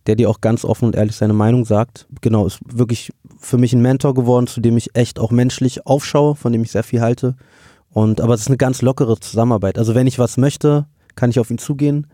[0.07, 2.07] der dir auch ganz offen und ehrlich seine Meinung sagt.
[2.21, 6.35] Genau, ist wirklich für mich ein Mentor geworden, zu dem ich echt auch menschlich aufschaue,
[6.35, 7.37] von dem ich sehr viel halte.
[7.91, 9.79] Und aber es ist eine ganz lockere Zusammenarbeit.
[9.79, 12.07] Also wenn ich was möchte, kann ich auf ihn zugehen,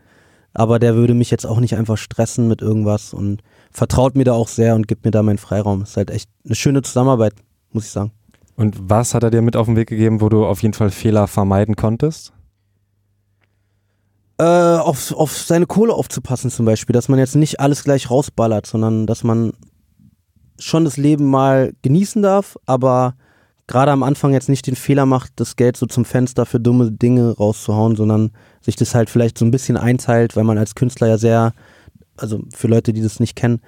[0.52, 4.32] aber der würde mich jetzt auch nicht einfach stressen mit irgendwas und vertraut mir da
[4.32, 5.82] auch sehr und gibt mir da meinen Freiraum.
[5.82, 7.34] Ist halt echt eine schöne Zusammenarbeit,
[7.72, 8.12] muss ich sagen.
[8.56, 10.90] Und was hat er dir mit auf den Weg gegeben, wo du auf jeden Fall
[10.90, 12.32] Fehler vermeiden konntest?
[14.36, 18.66] Äh, auf, auf seine Kohle aufzupassen zum Beispiel, dass man jetzt nicht alles gleich rausballert,
[18.66, 19.52] sondern dass man
[20.58, 23.14] schon das Leben mal genießen darf, aber
[23.66, 26.90] gerade am Anfang jetzt nicht den Fehler macht, das Geld so zum Fenster für dumme
[26.90, 31.08] Dinge rauszuhauen, sondern sich das halt vielleicht so ein bisschen einteilt, weil man als Künstler
[31.08, 31.52] ja sehr,
[32.16, 33.60] also für Leute, die das nicht kennen,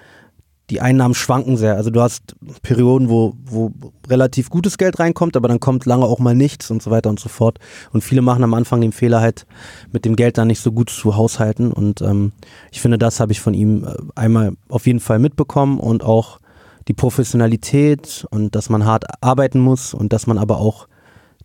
[0.71, 1.77] die Einnahmen schwanken sehr.
[1.77, 3.73] Also du hast Perioden, wo, wo
[4.09, 7.21] relativ gutes Geld reinkommt, aber dann kommt lange auch mal nichts und so weiter und
[7.21, 7.59] so fort.
[7.93, 9.47] Und viele machen am Anfang den Fehler halt,
[9.93, 11.73] mit dem Geld dann nicht so gut zu haushalten.
[11.73, 12.33] Und ähm,
[12.73, 16.41] ich finde, das habe ich von ihm äh, einmal auf jeden Fall mitbekommen und auch
[16.89, 20.89] die Professionalität und dass man hart arbeiten muss und dass man aber auch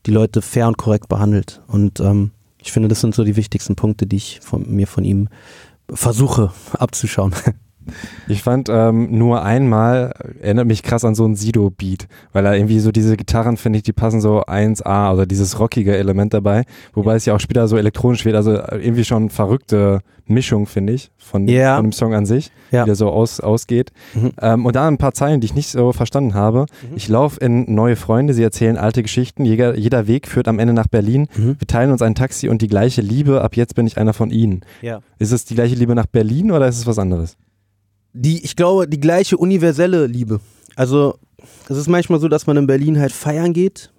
[0.06, 1.62] die Leute fair und korrekt behandelt.
[1.68, 5.04] Und ähm, ich finde, das sind so die wichtigsten Punkte, die ich von, mir von
[5.04, 5.30] ihm
[5.92, 7.34] versuche abzuschauen.
[8.28, 12.80] Ich fand ähm, nur einmal, erinnert mich krass an so ein Sido-Beat, weil er irgendwie
[12.80, 16.64] so diese Gitarren, finde ich, die passen so 1A, also dieses rockige Element dabei,
[16.94, 21.12] wobei es ja auch später so elektronisch wird, also irgendwie schon verrückte Mischung, finde ich,
[21.18, 21.76] von, Ja.
[21.76, 22.84] von dem Song an sich, Ja.
[22.84, 23.92] wie der so aus, ausgeht.
[24.14, 24.32] Mhm.
[24.42, 26.68] Ähm, und da ein paar Zeilen, die ich nicht so verstanden habe.
[26.96, 30.74] Ich laufe in neue Freunde, sie erzählen alte Geschichten, jeder, jeder Weg führt am Ende
[30.74, 31.28] nach Berlin.
[31.36, 31.56] Mhm.
[31.60, 34.30] Wir teilen uns ein Taxi und die gleiche Liebe, ab jetzt bin ich einer von
[34.30, 34.62] ihnen.
[34.82, 35.02] Ja.
[35.20, 37.36] Ist es die gleiche Liebe nach Berlin oder ist es was anderes?
[38.14, 40.40] Die, ich glaube, die gleiche universelle Liebe.
[40.76, 41.18] Also,
[41.70, 43.92] es ist manchmal so, dass man in Berlin halt feiern geht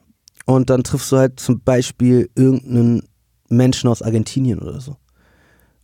[0.47, 3.03] und dann triffst du halt zum Beispiel irgendeinen
[3.49, 4.97] Menschen aus Argentinien oder so.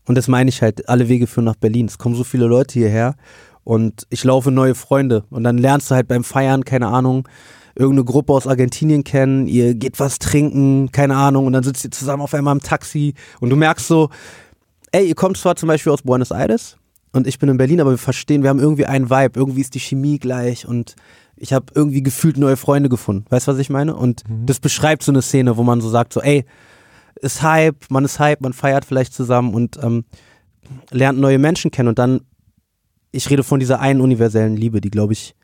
[0.06, 1.86] Und das meine ich halt, alle Wege führen nach Berlin.
[1.86, 3.14] Es kommen so viele Leute hierher
[3.62, 7.28] und ich laufe neue Freunde und dann lernst du halt beim Feiern, keine Ahnung,
[7.74, 11.90] irgendeine Gruppe aus Argentinien kennen, ihr geht was trinken, keine Ahnung, und dann sitzt ihr
[11.90, 14.08] zusammen auf einmal im Taxi und du merkst so,
[14.92, 16.77] ey, ihr kommt zwar zum Beispiel aus Buenos Aires
[17.12, 19.74] und ich bin in Berlin, aber wir verstehen, wir haben irgendwie einen Vibe, irgendwie ist
[19.74, 20.94] die Chemie gleich und
[21.36, 23.24] ich habe irgendwie gefühlt neue Freunde gefunden.
[23.30, 23.94] Weißt du, was ich meine?
[23.94, 26.44] Und das beschreibt so eine Szene, wo man so sagt, so, ey,
[27.20, 30.04] ist Hype, man ist Hype, man feiert vielleicht zusammen und ähm,
[30.90, 32.20] lernt neue Menschen kennen und dann,
[33.10, 35.34] ich rede von dieser einen universellen Liebe, die glaube ich,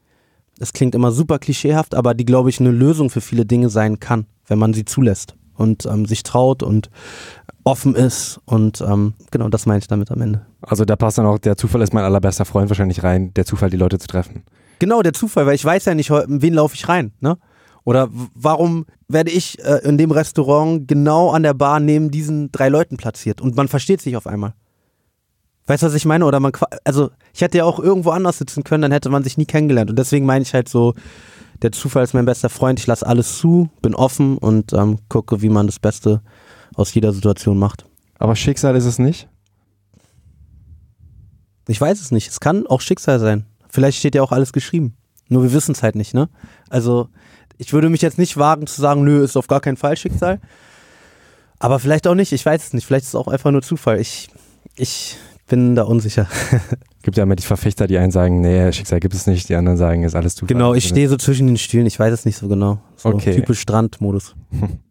[0.59, 3.99] das klingt immer super klischeehaft, aber die glaube ich eine Lösung für viele Dinge sein
[3.99, 6.91] kann, wenn man sie zulässt und ähm, sich traut und
[7.65, 10.47] offen ist und ähm, genau das meine ich damit am Ende.
[10.61, 13.71] Also da passt dann auch, der Zufall ist mein allerbester Freund wahrscheinlich rein, der Zufall,
[13.71, 14.45] die Leute zu treffen.
[14.79, 17.39] Genau, der Zufall, weil ich weiß ja nicht, wen laufe ich rein, ne?
[17.85, 22.69] Oder warum werde ich äh, in dem Restaurant genau an der Bar neben diesen drei
[22.71, 24.55] Leuten platziert und man versteht sich auf einmal.
[25.67, 26.27] Weißt du, was ich meine?
[26.27, 26.53] Oder man,
[26.85, 29.91] also ich hätte ja auch irgendwo anders sitzen können, dann hätte man sich nie kennengelernt.
[29.91, 30.95] Und deswegen meine ich halt so,
[31.63, 35.41] der Zufall ist mein bester Freund, ich lasse alles zu, bin offen und ähm, gucke,
[35.41, 36.21] wie man das Beste
[36.77, 37.87] aus jeder Situation macht.
[38.19, 39.29] Aber Schicksal ist es nicht?
[41.69, 42.29] Ich weiß es nicht.
[42.29, 43.47] Es kann auch Schicksal sein.
[43.69, 44.95] Vielleicht steht ja auch alles geschrieben.
[45.29, 46.29] Nur wir wissen es halt nicht, ne?
[46.69, 47.09] Also,
[47.57, 50.41] ich würde mich jetzt nicht wagen zu sagen, nö, ist auf gar keinen Fall Schicksal.
[51.59, 52.33] Aber vielleicht auch nicht.
[52.33, 52.85] Ich weiß es nicht.
[52.87, 53.99] Vielleicht ist es auch einfach nur Zufall.
[54.01, 54.29] Ich,
[54.77, 56.29] ich bin da unsicher.
[57.03, 59.77] Gibt ja immer die Verfechter, die einen sagen, nee, Schicksal gibt es nicht, die anderen
[59.77, 60.49] sagen, ist alles Zufall.
[60.55, 61.85] Genau, ich stehe so zwischen den Stühlen.
[61.87, 62.79] Ich weiß es nicht so genau.
[62.97, 63.35] So Okay.
[63.35, 64.35] typisch Strandmodus.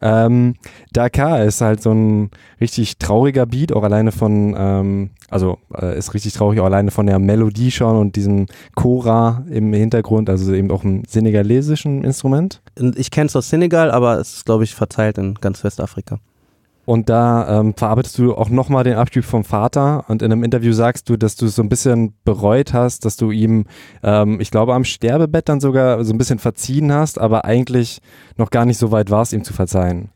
[0.00, 0.54] Ähm,
[0.92, 6.14] Dakar ist halt so ein richtig trauriger Beat, auch alleine von, ähm, also äh, ist
[6.14, 10.70] richtig traurig, auch alleine von der Melodie schon und diesem Chora im Hintergrund, also eben
[10.70, 12.60] auch ein senegalesischen Instrument.
[12.96, 16.18] Ich kenne es aus Senegal, aber es ist, glaube ich, verteilt in ganz Westafrika.
[16.86, 20.72] Und da ähm, verarbeitest du auch nochmal den Abschied vom Vater und in einem Interview
[20.72, 23.66] sagst du, dass du es so ein bisschen bereut hast, dass du ihm,
[24.02, 28.00] ähm, ich glaube, am Sterbebett dann sogar so ein bisschen verziehen hast, aber eigentlich
[28.36, 30.10] noch gar nicht so weit warst, ihm zu verzeihen.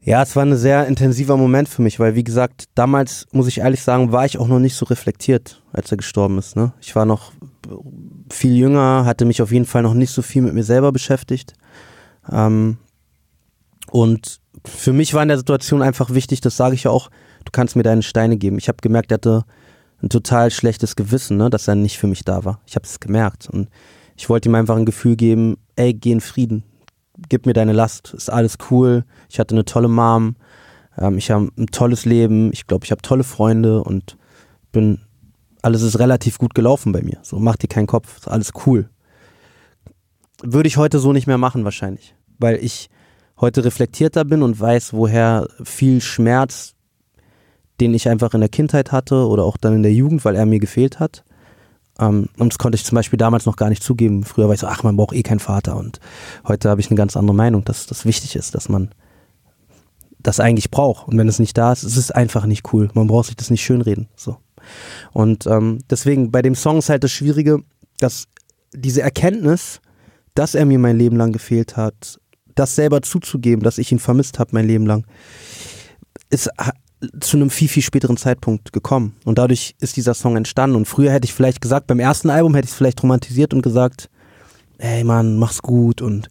[0.00, 3.58] Ja, es war ein sehr intensiver Moment für mich, weil wie gesagt, damals, muss ich
[3.58, 6.54] ehrlich sagen, war ich auch noch nicht so reflektiert, als er gestorben ist.
[6.54, 6.72] Ne?
[6.80, 7.32] Ich war noch
[8.30, 11.54] viel jünger, hatte mich auf jeden Fall noch nicht so viel mit mir selber beschäftigt.
[12.30, 12.78] Ähm,
[13.90, 17.10] und für mich war in der Situation einfach wichtig, das sage ich ja auch,
[17.44, 18.58] du kannst mir deine Steine geben.
[18.58, 19.44] Ich habe gemerkt, er hatte
[20.02, 22.60] ein total schlechtes Gewissen, ne, dass er nicht für mich da war.
[22.66, 23.68] Ich habe es gemerkt und
[24.16, 26.64] ich wollte ihm einfach ein Gefühl geben, ey, geh in Frieden,
[27.28, 29.04] gib mir deine Last, ist alles cool.
[29.28, 30.36] Ich hatte eine tolle Mom,
[30.98, 34.16] ähm, ich habe ein tolles Leben, ich glaube, ich habe tolle Freunde und
[34.72, 35.00] bin,
[35.62, 37.18] alles ist relativ gut gelaufen bei mir.
[37.22, 38.88] So, mach dir keinen Kopf, ist alles cool.
[40.42, 42.90] Würde ich heute so nicht mehr machen wahrscheinlich, weil ich
[43.40, 46.74] heute reflektierter bin und weiß, woher viel Schmerz,
[47.80, 50.46] den ich einfach in der Kindheit hatte oder auch dann in der Jugend, weil er
[50.46, 51.24] mir gefehlt hat.
[51.98, 54.24] Ähm, und das konnte ich zum Beispiel damals noch gar nicht zugeben.
[54.24, 55.76] Früher war ich so, ach, man braucht eh keinen Vater.
[55.76, 56.00] Und
[56.46, 58.90] heute habe ich eine ganz andere Meinung, dass das wichtig ist, dass man
[60.18, 61.08] das eigentlich braucht.
[61.08, 62.90] Und wenn es nicht da ist, ist es einfach nicht cool.
[62.94, 64.08] Man braucht sich das nicht schönreden.
[64.16, 64.38] So.
[65.12, 67.60] Und ähm, deswegen bei dem Song ist halt das Schwierige,
[67.98, 68.26] dass
[68.72, 69.80] diese Erkenntnis,
[70.34, 72.18] dass er mir mein Leben lang gefehlt hat,
[72.56, 75.06] das selber zuzugeben, dass ich ihn vermisst habe mein Leben lang,
[76.30, 76.50] ist
[77.20, 79.16] zu einem viel, viel späteren Zeitpunkt gekommen.
[79.24, 80.76] Und dadurch ist dieser Song entstanden.
[80.76, 83.62] Und früher hätte ich vielleicht gesagt, beim ersten Album hätte ich es vielleicht romantisiert und
[83.62, 84.08] gesagt,
[84.78, 86.28] ey Mann, mach's gut und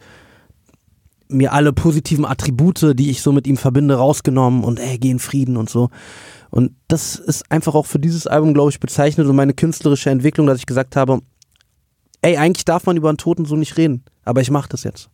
[1.28, 5.20] mir alle positiven Attribute, die ich so mit ihm verbinde, rausgenommen und ey, geh in
[5.20, 5.90] Frieden und so.
[6.52, 10.48] Und das ist einfach auch für dieses Album, glaube ich, bezeichnet und meine künstlerische Entwicklung,
[10.48, 11.20] dass ich gesagt habe,
[12.22, 15.10] ey, eigentlich darf man über einen Toten so nicht reden, aber ich mache das jetzt.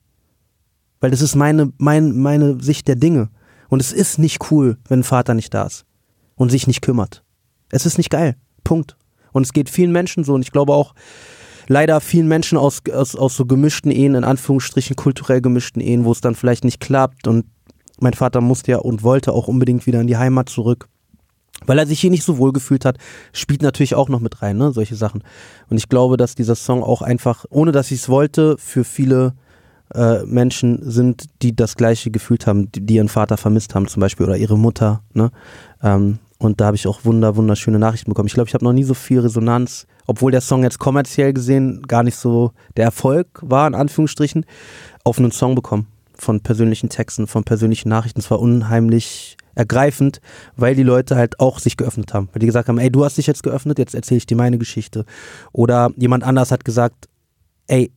[1.01, 3.29] Weil das ist meine, mein, meine Sicht der Dinge.
[3.67, 5.85] Und es ist nicht cool, wenn ein Vater nicht da ist
[6.35, 7.23] und sich nicht kümmert.
[7.71, 8.35] Es ist nicht geil.
[8.63, 8.95] Punkt.
[9.33, 10.93] Und es geht vielen Menschen so und ich glaube auch
[11.67, 16.11] leider vielen Menschen aus, aus, aus so gemischten Ehen, in Anführungsstrichen kulturell gemischten Ehen, wo
[16.11, 17.45] es dann vielleicht nicht klappt und
[17.99, 20.87] mein Vater musste ja und wollte auch unbedingt wieder in die Heimat zurück.
[21.67, 22.97] weil er sich hier nicht so wohl gefühlt hat,
[23.33, 25.23] spielt natürlich auch noch mit rein, ne, solche Sachen.
[25.69, 29.33] Und ich glaube, dass dieser Song auch einfach, ohne dass ich es wollte, für viele
[29.93, 33.99] äh, Menschen sind, die das Gleiche gefühlt haben, die, die, ihren Vater vermisst haben, zum
[33.99, 35.31] Beispiel, oder ihre Mutter, ne.
[35.83, 38.25] Ähm, und da habe ich auch wunder, wunderschöne Nachrichten bekommen.
[38.25, 41.83] Ich glaube, ich habe noch nie so viel Resonanz, obwohl der Song jetzt kommerziell gesehen
[41.83, 44.47] gar nicht so der Erfolg war, in Anführungsstrichen,
[45.03, 45.85] auf einen Song bekommen.
[46.15, 48.19] Von persönlichen Texten, von persönlichen Nachrichten.
[48.19, 50.19] Es war unheimlich ergreifend,
[50.55, 52.29] weil die Leute halt auch sich geöffnet haben.
[52.33, 54.57] Weil die gesagt haben, ey, du hast dich jetzt geöffnet, jetzt erzähle ich dir meine
[54.57, 55.05] Geschichte.
[55.51, 57.07] Oder jemand anders hat gesagt,
[57.67, 57.91] ey,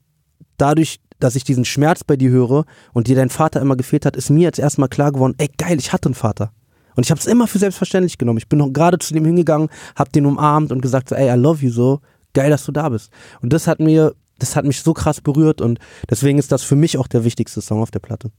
[0.56, 4.16] dadurch, dass ich diesen Schmerz bei dir höre und dir dein Vater immer gefehlt hat,
[4.16, 6.52] ist mir jetzt erstmal klar geworden, ey, geil, ich hatte einen Vater.
[6.96, 8.38] Und ich habe es immer für selbstverständlich genommen.
[8.38, 11.40] Ich bin noch gerade zu dem hingegangen, habe den umarmt und gesagt, so, ey, I
[11.40, 12.00] love you so,
[12.34, 13.10] geil, dass du da bist.
[13.42, 16.76] Und das hat mir, das hat mich so krass berührt und deswegen ist das für
[16.76, 18.30] mich auch der wichtigste Song auf der Platte.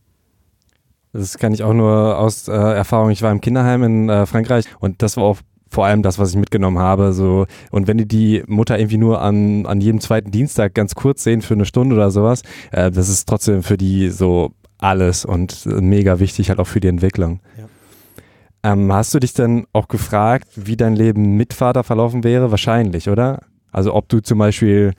[1.11, 3.09] Das kann ich auch nur aus äh, Erfahrung.
[3.09, 5.38] Ich war im Kinderheim in äh, Frankreich und das war auch
[5.75, 7.11] vor allem das, was ich mitgenommen habe.
[7.11, 7.47] So.
[7.69, 11.41] Und wenn die die Mutter irgendwie nur an, an jedem zweiten Dienstag ganz kurz sehen
[11.41, 16.19] für eine Stunde oder sowas, äh, das ist trotzdem für die so alles und mega
[16.19, 17.41] wichtig halt auch für die Entwicklung.
[17.57, 18.71] Ja.
[18.71, 22.51] Ähm, hast du dich denn auch gefragt, wie dein Leben mit Vater verlaufen wäre?
[22.51, 23.41] Wahrscheinlich, oder?
[23.71, 24.93] Also ob du zum Beispiel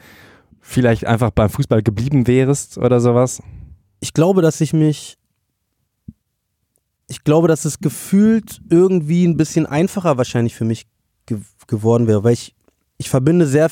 [0.60, 3.42] vielleicht einfach beim Fußball geblieben wärst oder sowas?
[4.00, 5.16] Ich glaube, dass ich mich
[7.09, 10.87] ich glaube, dass es gefühlt irgendwie ein bisschen einfacher wahrscheinlich für mich
[11.27, 12.55] ge geworden wäre, weil ich,
[12.97, 13.69] ich verbinde sehr,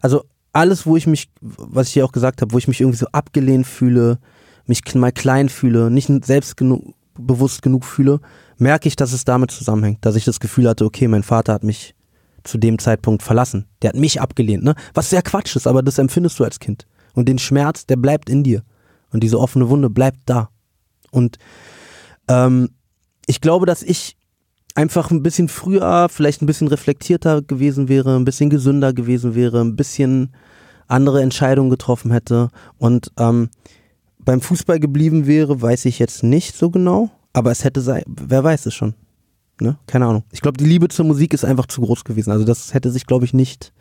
[0.00, 2.98] also alles, wo ich mich, was ich hier auch gesagt habe, wo ich mich irgendwie
[2.98, 4.18] so abgelehnt fühle,
[4.66, 8.20] mich mal klein fühle, nicht selbstbewusst genug fühle,
[8.58, 11.64] merke ich, dass es damit zusammenhängt, dass ich das Gefühl hatte, okay, mein Vater hat
[11.64, 11.96] mich
[12.44, 13.66] zu dem Zeitpunkt verlassen.
[13.82, 14.74] Der hat mich abgelehnt, ne?
[14.94, 16.86] Was sehr Quatsch ist, aber das empfindest du als Kind.
[17.14, 18.62] Und den Schmerz, der bleibt in dir.
[19.10, 20.50] Und diese offene Wunde bleibt da.
[21.10, 21.38] Und
[22.28, 22.70] ähm,
[23.26, 24.16] ich glaube, dass ich
[24.74, 29.60] einfach ein bisschen früher, vielleicht ein bisschen reflektierter gewesen wäre, ein bisschen gesünder gewesen wäre,
[29.60, 30.34] ein bisschen
[30.86, 33.48] andere Entscheidungen getroffen hätte und ähm,
[34.18, 38.44] beim Fußball geblieben wäre, weiß ich jetzt nicht so genau, aber es hätte sein, wer
[38.44, 38.94] weiß es schon.
[39.60, 39.78] Ne?
[39.86, 40.24] Keine Ahnung.
[40.32, 42.30] Ich glaube, die Liebe zur Musik ist einfach zu groß gewesen.
[42.30, 43.72] Also das hätte sich, glaube ich, nicht,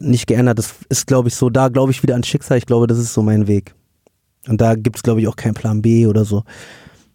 [0.00, 0.58] nicht geändert.
[0.58, 2.58] Das ist, glaube ich, so, da glaube ich wieder an Schicksal.
[2.58, 3.76] Ich glaube, das ist so mein Weg.
[4.48, 6.42] Und da gibt es, glaube ich, auch keinen Plan B oder so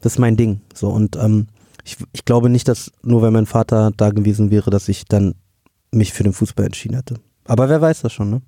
[0.02, 0.62] das ist mein Ding.
[0.74, 1.48] So und ähm,
[1.84, 5.36] ich, ich glaube nicht, dass nur weil mein Vater da gewesen wäre, dass ich dann
[5.92, 7.16] mich für den Fußball entschieden hätte.
[7.46, 8.42] Aber wer weiß das schon, ne?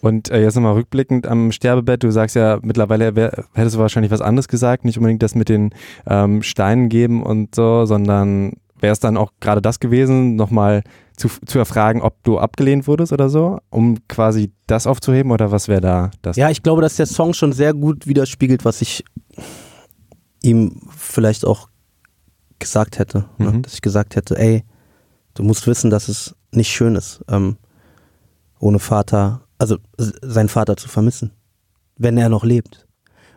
[0.00, 4.12] Und äh, jetzt nochmal rückblickend am Sterbebett, du sagst ja mittlerweile, wär, hättest du wahrscheinlich
[4.12, 5.70] was anderes gesagt, nicht unbedingt das mit den
[6.06, 10.82] ähm, Steinen geben und so, sondern wäre es dann auch gerade das gewesen, nochmal
[11.16, 15.68] zu, zu erfragen, ob du abgelehnt wurdest oder so, um quasi das aufzuheben oder was
[15.68, 16.36] wäre da das?
[16.36, 19.04] Ja, ich glaube, dass der Song schon sehr gut widerspiegelt, was ich
[20.44, 21.68] ihm vielleicht auch
[22.58, 23.46] gesagt hätte, ne?
[23.46, 23.56] mhm.
[23.56, 23.62] ne?
[23.62, 24.64] dass ich gesagt hätte, ey,
[25.34, 27.56] du musst wissen, dass es nicht schön ist, ähm,
[28.60, 31.32] ohne Vater, also seinen Vater zu vermissen,
[31.96, 32.86] wenn er noch lebt.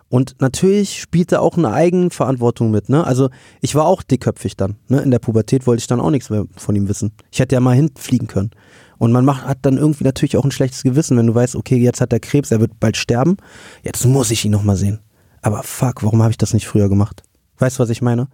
[0.10, 3.06] Und natürlich spielt er auch eine Eigenverantwortung mit, ne?
[3.06, 5.02] Also ich war auch dickköpfig dann, ne?
[5.02, 7.12] In der Pubertät wollte ich dann auch nichts mehr von ihm wissen.
[7.30, 8.52] Ich hätte ja mal hinfliegen können.
[9.00, 11.78] Und man macht, hat dann irgendwie natürlich auch ein schlechtes Gewissen, wenn du weißt, okay,
[11.78, 13.38] jetzt hat er Krebs, er wird bald sterben,
[13.84, 15.00] jetzt muss ich ihn nochmal sehen.
[15.41, 17.23] Aber fuck, warum habe ich das nicht früher gemacht?
[17.58, 18.28] Weißt du, was ich meine?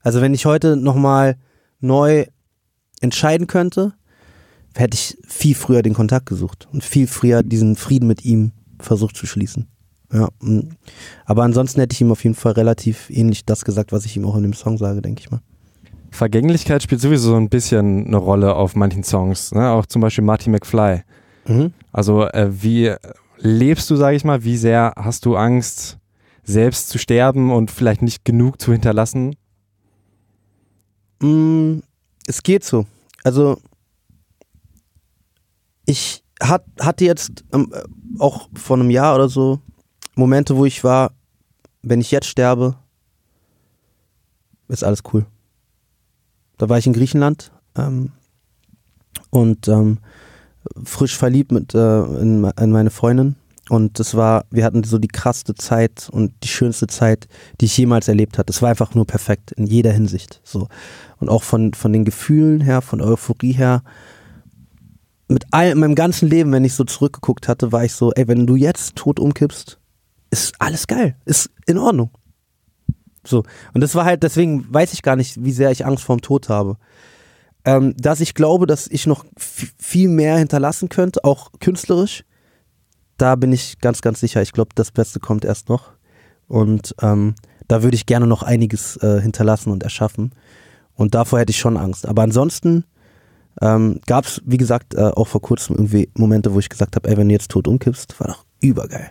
[0.00, 1.36] Also wenn ich heute nochmal
[1.80, 2.26] neu
[3.00, 3.94] entscheiden könnte,
[4.74, 9.16] hätte ich viel früher den Kontakt gesucht und viel früher diesen Frieden mit ihm versucht
[9.16, 9.66] zu schließen.
[10.12, 10.70] Ja, mm.
[11.26, 14.24] aber ansonsten hätte ich ihm auf jeden Fall relativ ähnlich das gesagt, was ich ihm
[14.24, 15.40] auch in dem Song sage, denke ich mal.
[16.10, 19.70] Vergänglichkeit spielt sowieso so ein bisschen eine Rolle auf manchen Songs, ne?
[19.70, 21.02] auch zum Beispiel Marty McFly.
[21.46, 21.72] Mhm.
[21.92, 22.94] Also äh, wie
[23.36, 25.97] lebst du, sage ich mal, wie sehr hast du Angst,
[26.48, 29.36] selbst zu sterben und vielleicht nicht genug zu hinterlassen?
[31.20, 31.80] Mm,
[32.26, 32.86] es geht so.
[33.22, 33.58] Also
[35.84, 37.72] ich hat, hatte jetzt ähm,
[38.18, 39.60] auch vor einem Jahr oder so
[40.14, 41.12] Momente, wo ich war,
[41.82, 42.76] wenn ich jetzt sterbe,
[44.68, 45.26] ist alles cool.
[46.56, 48.12] Da war ich in Griechenland ähm,
[49.30, 49.98] und ähm,
[50.82, 53.36] frisch verliebt mit, äh, in, in meine Freundin
[53.68, 57.28] und das war, wir hatten so die krasseste Zeit und die schönste Zeit,
[57.60, 58.50] die ich jemals erlebt hatte.
[58.50, 60.40] Es war einfach nur perfekt in jeder Hinsicht.
[60.44, 60.68] So.
[61.18, 63.82] Und auch von, von den Gefühlen her, von Euphorie her.
[65.28, 68.46] Mit all, meinem ganzen Leben, wenn ich so zurückgeguckt hatte, war ich so, ey, wenn
[68.46, 69.78] du jetzt tot umkippst,
[70.30, 71.16] ist alles geil.
[71.26, 72.10] Ist in Ordnung.
[73.24, 73.44] So.
[73.74, 76.48] Und das war halt, deswegen weiß ich gar nicht, wie sehr ich Angst vorm Tod
[76.48, 76.78] habe.
[77.66, 82.24] Ähm, dass ich glaube, dass ich noch viel mehr hinterlassen könnte, auch künstlerisch
[83.18, 84.40] da bin ich ganz, ganz sicher.
[84.40, 85.92] Ich glaube, das Beste kommt erst noch.
[86.46, 87.34] Und ähm,
[87.66, 90.32] da würde ich gerne noch einiges äh, hinterlassen und erschaffen.
[90.94, 92.06] Und davor hätte ich schon Angst.
[92.06, 92.84] Aber ansonsten
[93.60, 97.08] ähm, gab es, wie gesagt, äh, auch vor kurzem irgendwie Momente, wo ich gesagt habe,
[97.08, 99.10] ey, wenn du jetzt tot umkippst, war doch übergeil.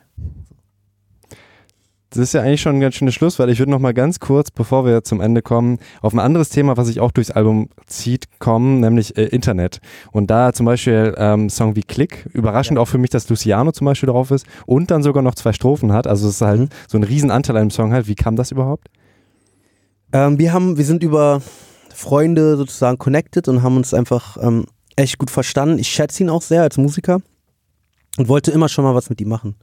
[2.10, 4.22] Das ist ja eigentlich schon ein ganz schönes Schluss, weil ich würde noch mal ganz
[4.22, 7.70] kurz, bevor wir zum Ende kommen, auf ein anderes Thema, was sich auch durchs Album
[7.86, 9.82] zieht, kommen, nämlich äh, Internet.
[10.14, 12.82] Und da zum Beispiel ähm, Song wie Click, überraschend ja.
[12.82, 15.92] auch für mich, dass Luciano zum Beispiel drauf ist und dann sogar noch zwei Strophen
[15.92, 16.08] hat.
[16.08, 16.70] Also es ist halt mhm.
[16.88, 18.08] so ein Riesenanteil an dem Song halt.
[18.08, 18.88] Wie kam das überhaupt?
[20.14, 21.42] Ähm, wir haben, wir sind über
[21.94, 24.66] Freunde sozusagen connected und haben uns einfach ähm,
[24.96, 25.78] echt gut verstanden.
[25.78, 27.22] Ich schätze ihn auch sehr als Musiker
[28.18, 29.56] und wollte immer schon mal was mit ihm machen.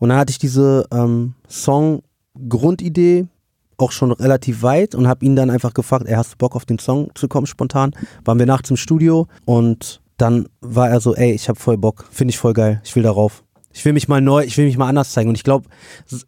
[0.00, 3.28] Und dann hatte ich diese ähm, Song-Grundidee
[3.76, 6.66] auch schon relativ weit und habe ihn dann einfach gefragt, ey, hast du Bock auf
[6.66, 7.92] den Song zu kommen spontan?
[8.24, 12.06] Waren wir nachts im Studio und dann war er so, ey, ich habe voll Bock,
[12.10, 13.44] finde ich voll geil, ich will darauf.
[13.72, 15.28] Ich will mich mal neu, ich will mich mal anders zeigen.
[15.28, 15.68] Und ich glaube,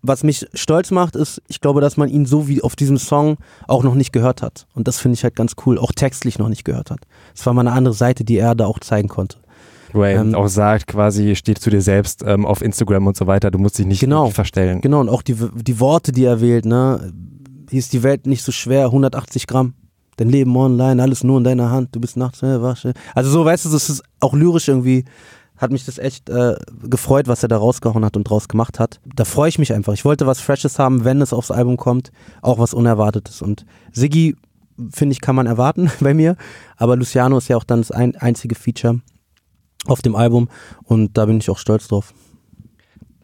[0.01, 3.37] was mich stolz macht, ist, ich glaube, dass man ihn so wie auf diesem Song
[3.67, 4.69] auch noch nicht gehört hat.
[4.75, 7.01] Und das finde ich halt ganz cool, auch textlich noch nicht gehört hat.
[7.35, 9.39] Es war mal eine andere Seite, die er da auch zeigen konnte.
[9.93, 13.27] Wo er ähm, auch sagt, quasi steht zu dir selbst ähm, auf Instagram und so
[13.27, 14.81] weiter, du musst dich nicht genau, verstellen.
[14.81, 17.13] Genau, und auch die, die Worte, die er wählt, ne?
[17.69, 19.75] Hier ist die Welt nicht so schwer, 180 Gramm.
[20.17, 22.93] Dein Leben online, alles nur in deiner Hand, du bist nachts, äh, wasche.
[23.15, 25.05] Also so, weißt du, das ist auch lyrisch irgendwie,
[25.57, 29.01] hat mich das echt äh, gefreut, was er da rausgehauen hat und draus gemacht hat.
[29.15, 29.95] Da freue ich mich einfach.
[29.95, 33.41] Ich wollte was Freshes haben, wenn es aufs Album kommt, auch was Unerwartetes.
[33.41, 34.37] Und Siggi,
[34.91, 36.37] finde ich, kann man erwarten bei mir,
[36.77, 39.01] aber Luciano ist ja auch dann das ein, einzige Feature
[39.87, 40.49] auf dem Album
[40.85, 42.15] und da bin ich auch stolz drauf.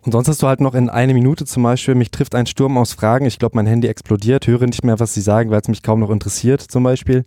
[0.03, 2.79] Und sonst hast du halt noch in eine Minute zum Beispiel, mich trifft ein Sturm
[2.79, 5.69] aus Fragen, ich glaube mein Handy explodiert, höre nicht mehr, was sie sagen, weil es
[5.69, 7.25] mich kaum noch interessiert zum Beispiel.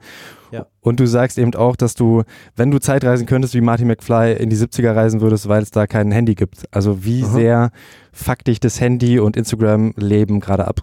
[0.52, 0.66] Ja.
[0.80, 2.24] Und du sagst eben auch, dass du,
[2.56, 5.86] wenn du Zeitreisen könntest, wie Marty McFly in die 70er reisen würdest, weil es da
[5.86, 6.66] kein Handy gibt.
[6.72, 7.32] Also wie Aha.
[7.32, 7.72] sehr
[8.12, 10.82] fuckt dich das Handy und Instagram-Leben gerade ab?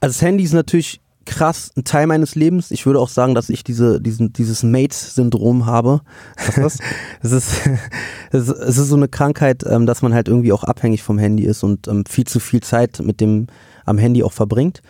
[0.00, 2.72] Also das Handy ist natürlich krass ein Teil meines Lebens.
[2.72, 6.00] Ich würde auch sagen, dass ich diese, diesen, dieses Mate-Syndrom habe.
[6.36, 6.80] Was ist
[7.22, 7.52] es, ist,
[8.32, 11.18] es, ist, es ist so eine Krankheit, ähm, dass man halt irgendwie auch abhängig vom
[11.18, 13.46] Handy ist und ähm, viel zu viel Zeit mit dem
[13.86, 14.82] am Handy auch verbringt.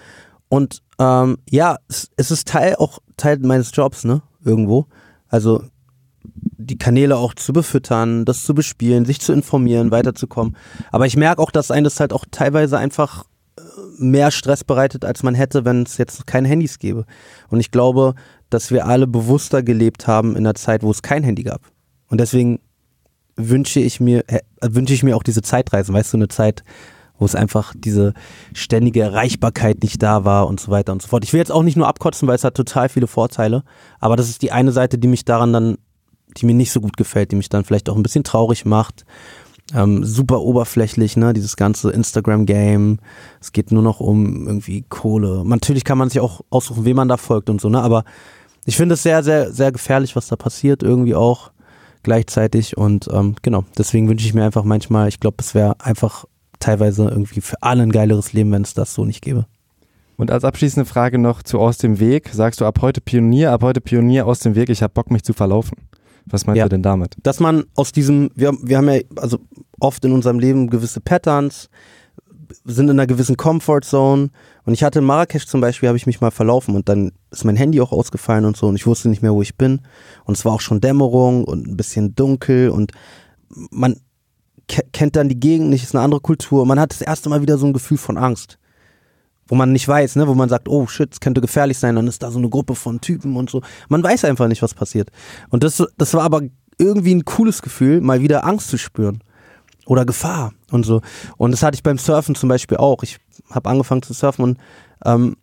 [0.49, 4.23] Und ähm, ja, es, es ist Teil auch Teil meines Jobs, ne?
[4.43, 4.87] Irgendwo.
[5.29, 5.63] Also
[6.25, 10.57] die Kanäle auch zu befüttern, das zu bespielen, sich zu informieren, weiterzukommen.
[10.91, 13.25] Aber ich merke auch, dass einem das halt auch teilweise einfach
[13.99, 17.05] mehr Stress bereitet, als man hätte, wenn es jetzt keine Handys gäbe.
[17.49, 18.15] Und ich glaube,
[18.49, 21.61] dass wir alle bewusster gelebt haben in einer Zeit, wo es kein Handy gab.
[22.09, 22.61] Und deswegen
[23.37, 26.65] wünsche ich mir, äh, wünsche ich mir auch diese Zeitreisen, weißt du, eine Zeit,
[27.19, 28.15] wo es einfach diese
[28.55, 31.25] ständige Erreichbarkeit nicht da war und so weiter und so fort.
[31.25, 33.63] Ich will jetzt auch nicht nur abkotzen, weil es hat total viele Vorteile,
[34.01, 35.77] aber das ist die eine Seite, die mich daran dann,
[36.37, 39.05] die mir nicht so gut gefällt, die mich dann vielleicht auch ein bisschen traurig macht
[39.75, 42.99] ähm, super oberflächlich, ne, dieses ganze Instagram-Game.
[43.41, 45.45] Es geht nur noch um irgendwie Kohle.
[45.45, 48.05] Natürlich kann man sich auch aussuchen, wem man da folgt und so, ne, aber
[48.67, 51.51] ich finde es sehr, sehr, sehr gefährlich, was da passiert, irgendwie auch
[52.03, 56.25] gleichzeitig und ähm, genau, deswegen wünsche ich mir einfach manchmal, ich glaube, es wäre einfach
[56.59, 59.47] teilweise irgendwie für alle ein geileres Leben, wenn es das so nicht gäbe.
[60.17, 62.29] Und als abschließende Frage noch zu Aus dem Weg.
[62.31, 65.23] Sagst du ab heute Pionier, ab heute Pionier aus dem Weg, ich habe Bock, mich
[65.23, 65.79] zu verlaufen?
[66.31, 66.65] Was meinst ja.
[66.65, 67.17] du denn damit?
[67.23, 69.39] Dass man aus diesem, wir, wir haben ja also
[69.79, 71.69] oft in unserem Leben gewisse Patterns,
[72.65, 74.31] sind in einer gewissen Comfort Zone.
[74.65, 77.45] Und ich hatte in Marrakesch zum Beispiel, habe ich mich mal verlaufen und dann ist
[77.45, 79.81] mein Handy auch ausgefallen und so und ich wusste nicht mehr, wo ich bin.
[80.25, 82.93] Und es war auch schon Dämmerung und ein bisschen dunkel und
[83.71, 83.97] man
[84.93, 86.65] kennt dann die Gegend nicht, ist eine andere Kultur.
[86.65, 88.59] Man hat das erste Mal wieder so ein Gefühl von Angst
[89.51, 92.07] wo man nicht weiß, ne, wo man sagt, oh shit, es könnte gefährlich sein, dann
[92.07, 93.61] ist da so eine Gruppe von Typen und so.
[93.89, 95.11] Man weiß einfach nicht, was passiert.
[95.51, 96.43] Und das, das war aber
[96.79, 99.23] irgendwie ein cooles Gefühl, mal wieder Angst zu spüren
[99.87, 101.03] oder Gefahr und so.
[101.37, 103.03] Und das hatte ich beim Surfen zum Beispiel auch.
[103.03, 103.19] Ich
[103.51, 104.59] habe angefangen zu surfen und
[105.05, 105.37] ähm,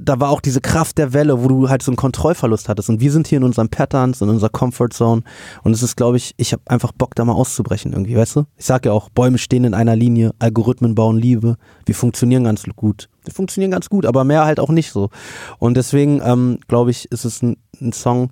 [0.00, 2.88] da war auch diese Kraft der Welle, wo du halt so einen Kontrollverlust hattest.
[2.88, 5.22] Und wir sind hier in unseren Patterns, in unserer Comfort Zone.
[5.62, 8.44] Und es ist, glaube ich, ich habe einfach Bock, da mal auszubrechen irgendwie, weißt du?
[8.56, 11.56] Ich sage ja auch, Bäume stehen in einer Linie, Algorithmen bauen Liebe.
[11.86, 13.08] Wir funktionieren ganz gut.
[13.24, 15.10] Wir funktionieren ganz gut, aber mehr halt auch nicht so.
[15.58, 18.30] Und deswegen, ähm, glaube ich, ist es ein, ein Song,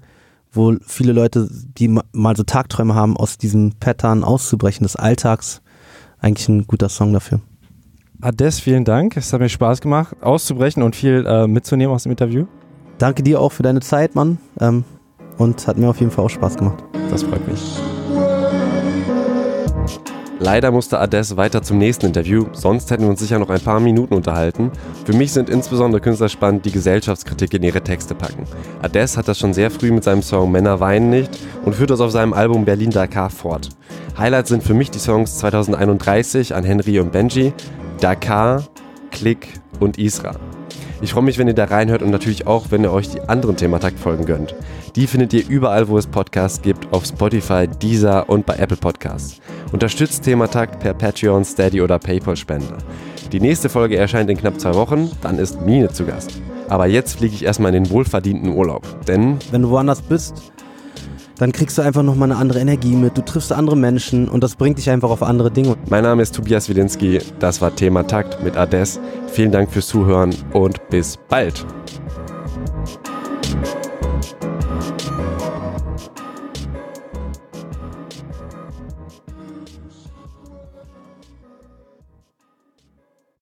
[0.52, 5.62] wo viele Leute, die mal so Tagträume haben, aus diesem Pattern auszubrechen, des Alltags,
[6.18, 7.40] eigentlich ein guter Song dafür.
[8.22, 9.16] Ades, vielen Dank.
[9.16, 12.46] Es hat mir Spaß gemacht, auszubrechen und viel äh, mitzunehmen aus dem Interview.
[12.98, 14.38] Danke dir auch für deine Zeit, Mann.
[14.60, 14.84] Ähm,
[15.38, 16.84] und hat mir auf jeden Fall auch Spaß gemacht.
[17.10, 17.60] Das freut mich.
[20.38, 23.80] Leider musste Ades weiter zum nächsten Interview, sonst hätten wir uns sicher noch ein paar
[23.80, 24.70] Minuten unterhalten.
[25.04, 28.44] Für mich sind insbesondere Künstler spannend, die Gesellschaftskritik in ihre Texte packen.
[28.82, 32.00] Ades hat das schon sehr früh mit seinem Song Männer weinen nicht und führt das
[32.00, 33.70] auf seinem Album Berlin Dakar fort.
[34.16, 37.52] Highlights sind für mich die Songs 2031 an Henry und Benji,
[38.02, 38.64] Dakar,
[39.12, 39.46] Klick
[39.78, 40.34] und Isra.
[41.02, 43.56] Ich freue mich, wenn ihr da reinhört und natürlich auch, wenn ihr euch die anderen
[43.56, 44.56] Thematakt-Folgen gönnt.
[44.96, 49.40] Die findet ihr überall, wo es Podcasts gibt, auf Spotify, Deezer und bei Apple Podcasts.
[49.70, 52.78] Unterstützt Thematakt per Patreon, Steady oder PayPal-Spender.
[53.30, 56.40] Die nächste Folge erscheint in knapp zwei Wochen, dann ist Mine zu Gast.
[56.68, 60.52] Aber jetzt fliege ich erstmal in den wohlverdienten Urlaub, denn Wenn du woanders bist,
[61.38, 63.16] dann kriegst du einfach nochmal eine andere Energie mit.
[63.16, 65.76] Du triffst andere Menschen und das bringt dich einfach auf andere Dinge.
[65.88, 69.00] mein Name ist Tobias Wilinski, das war Thematakt mit Ades.
[69.28, 71.64] Vielen Dank fürs Zuhören und bis bald.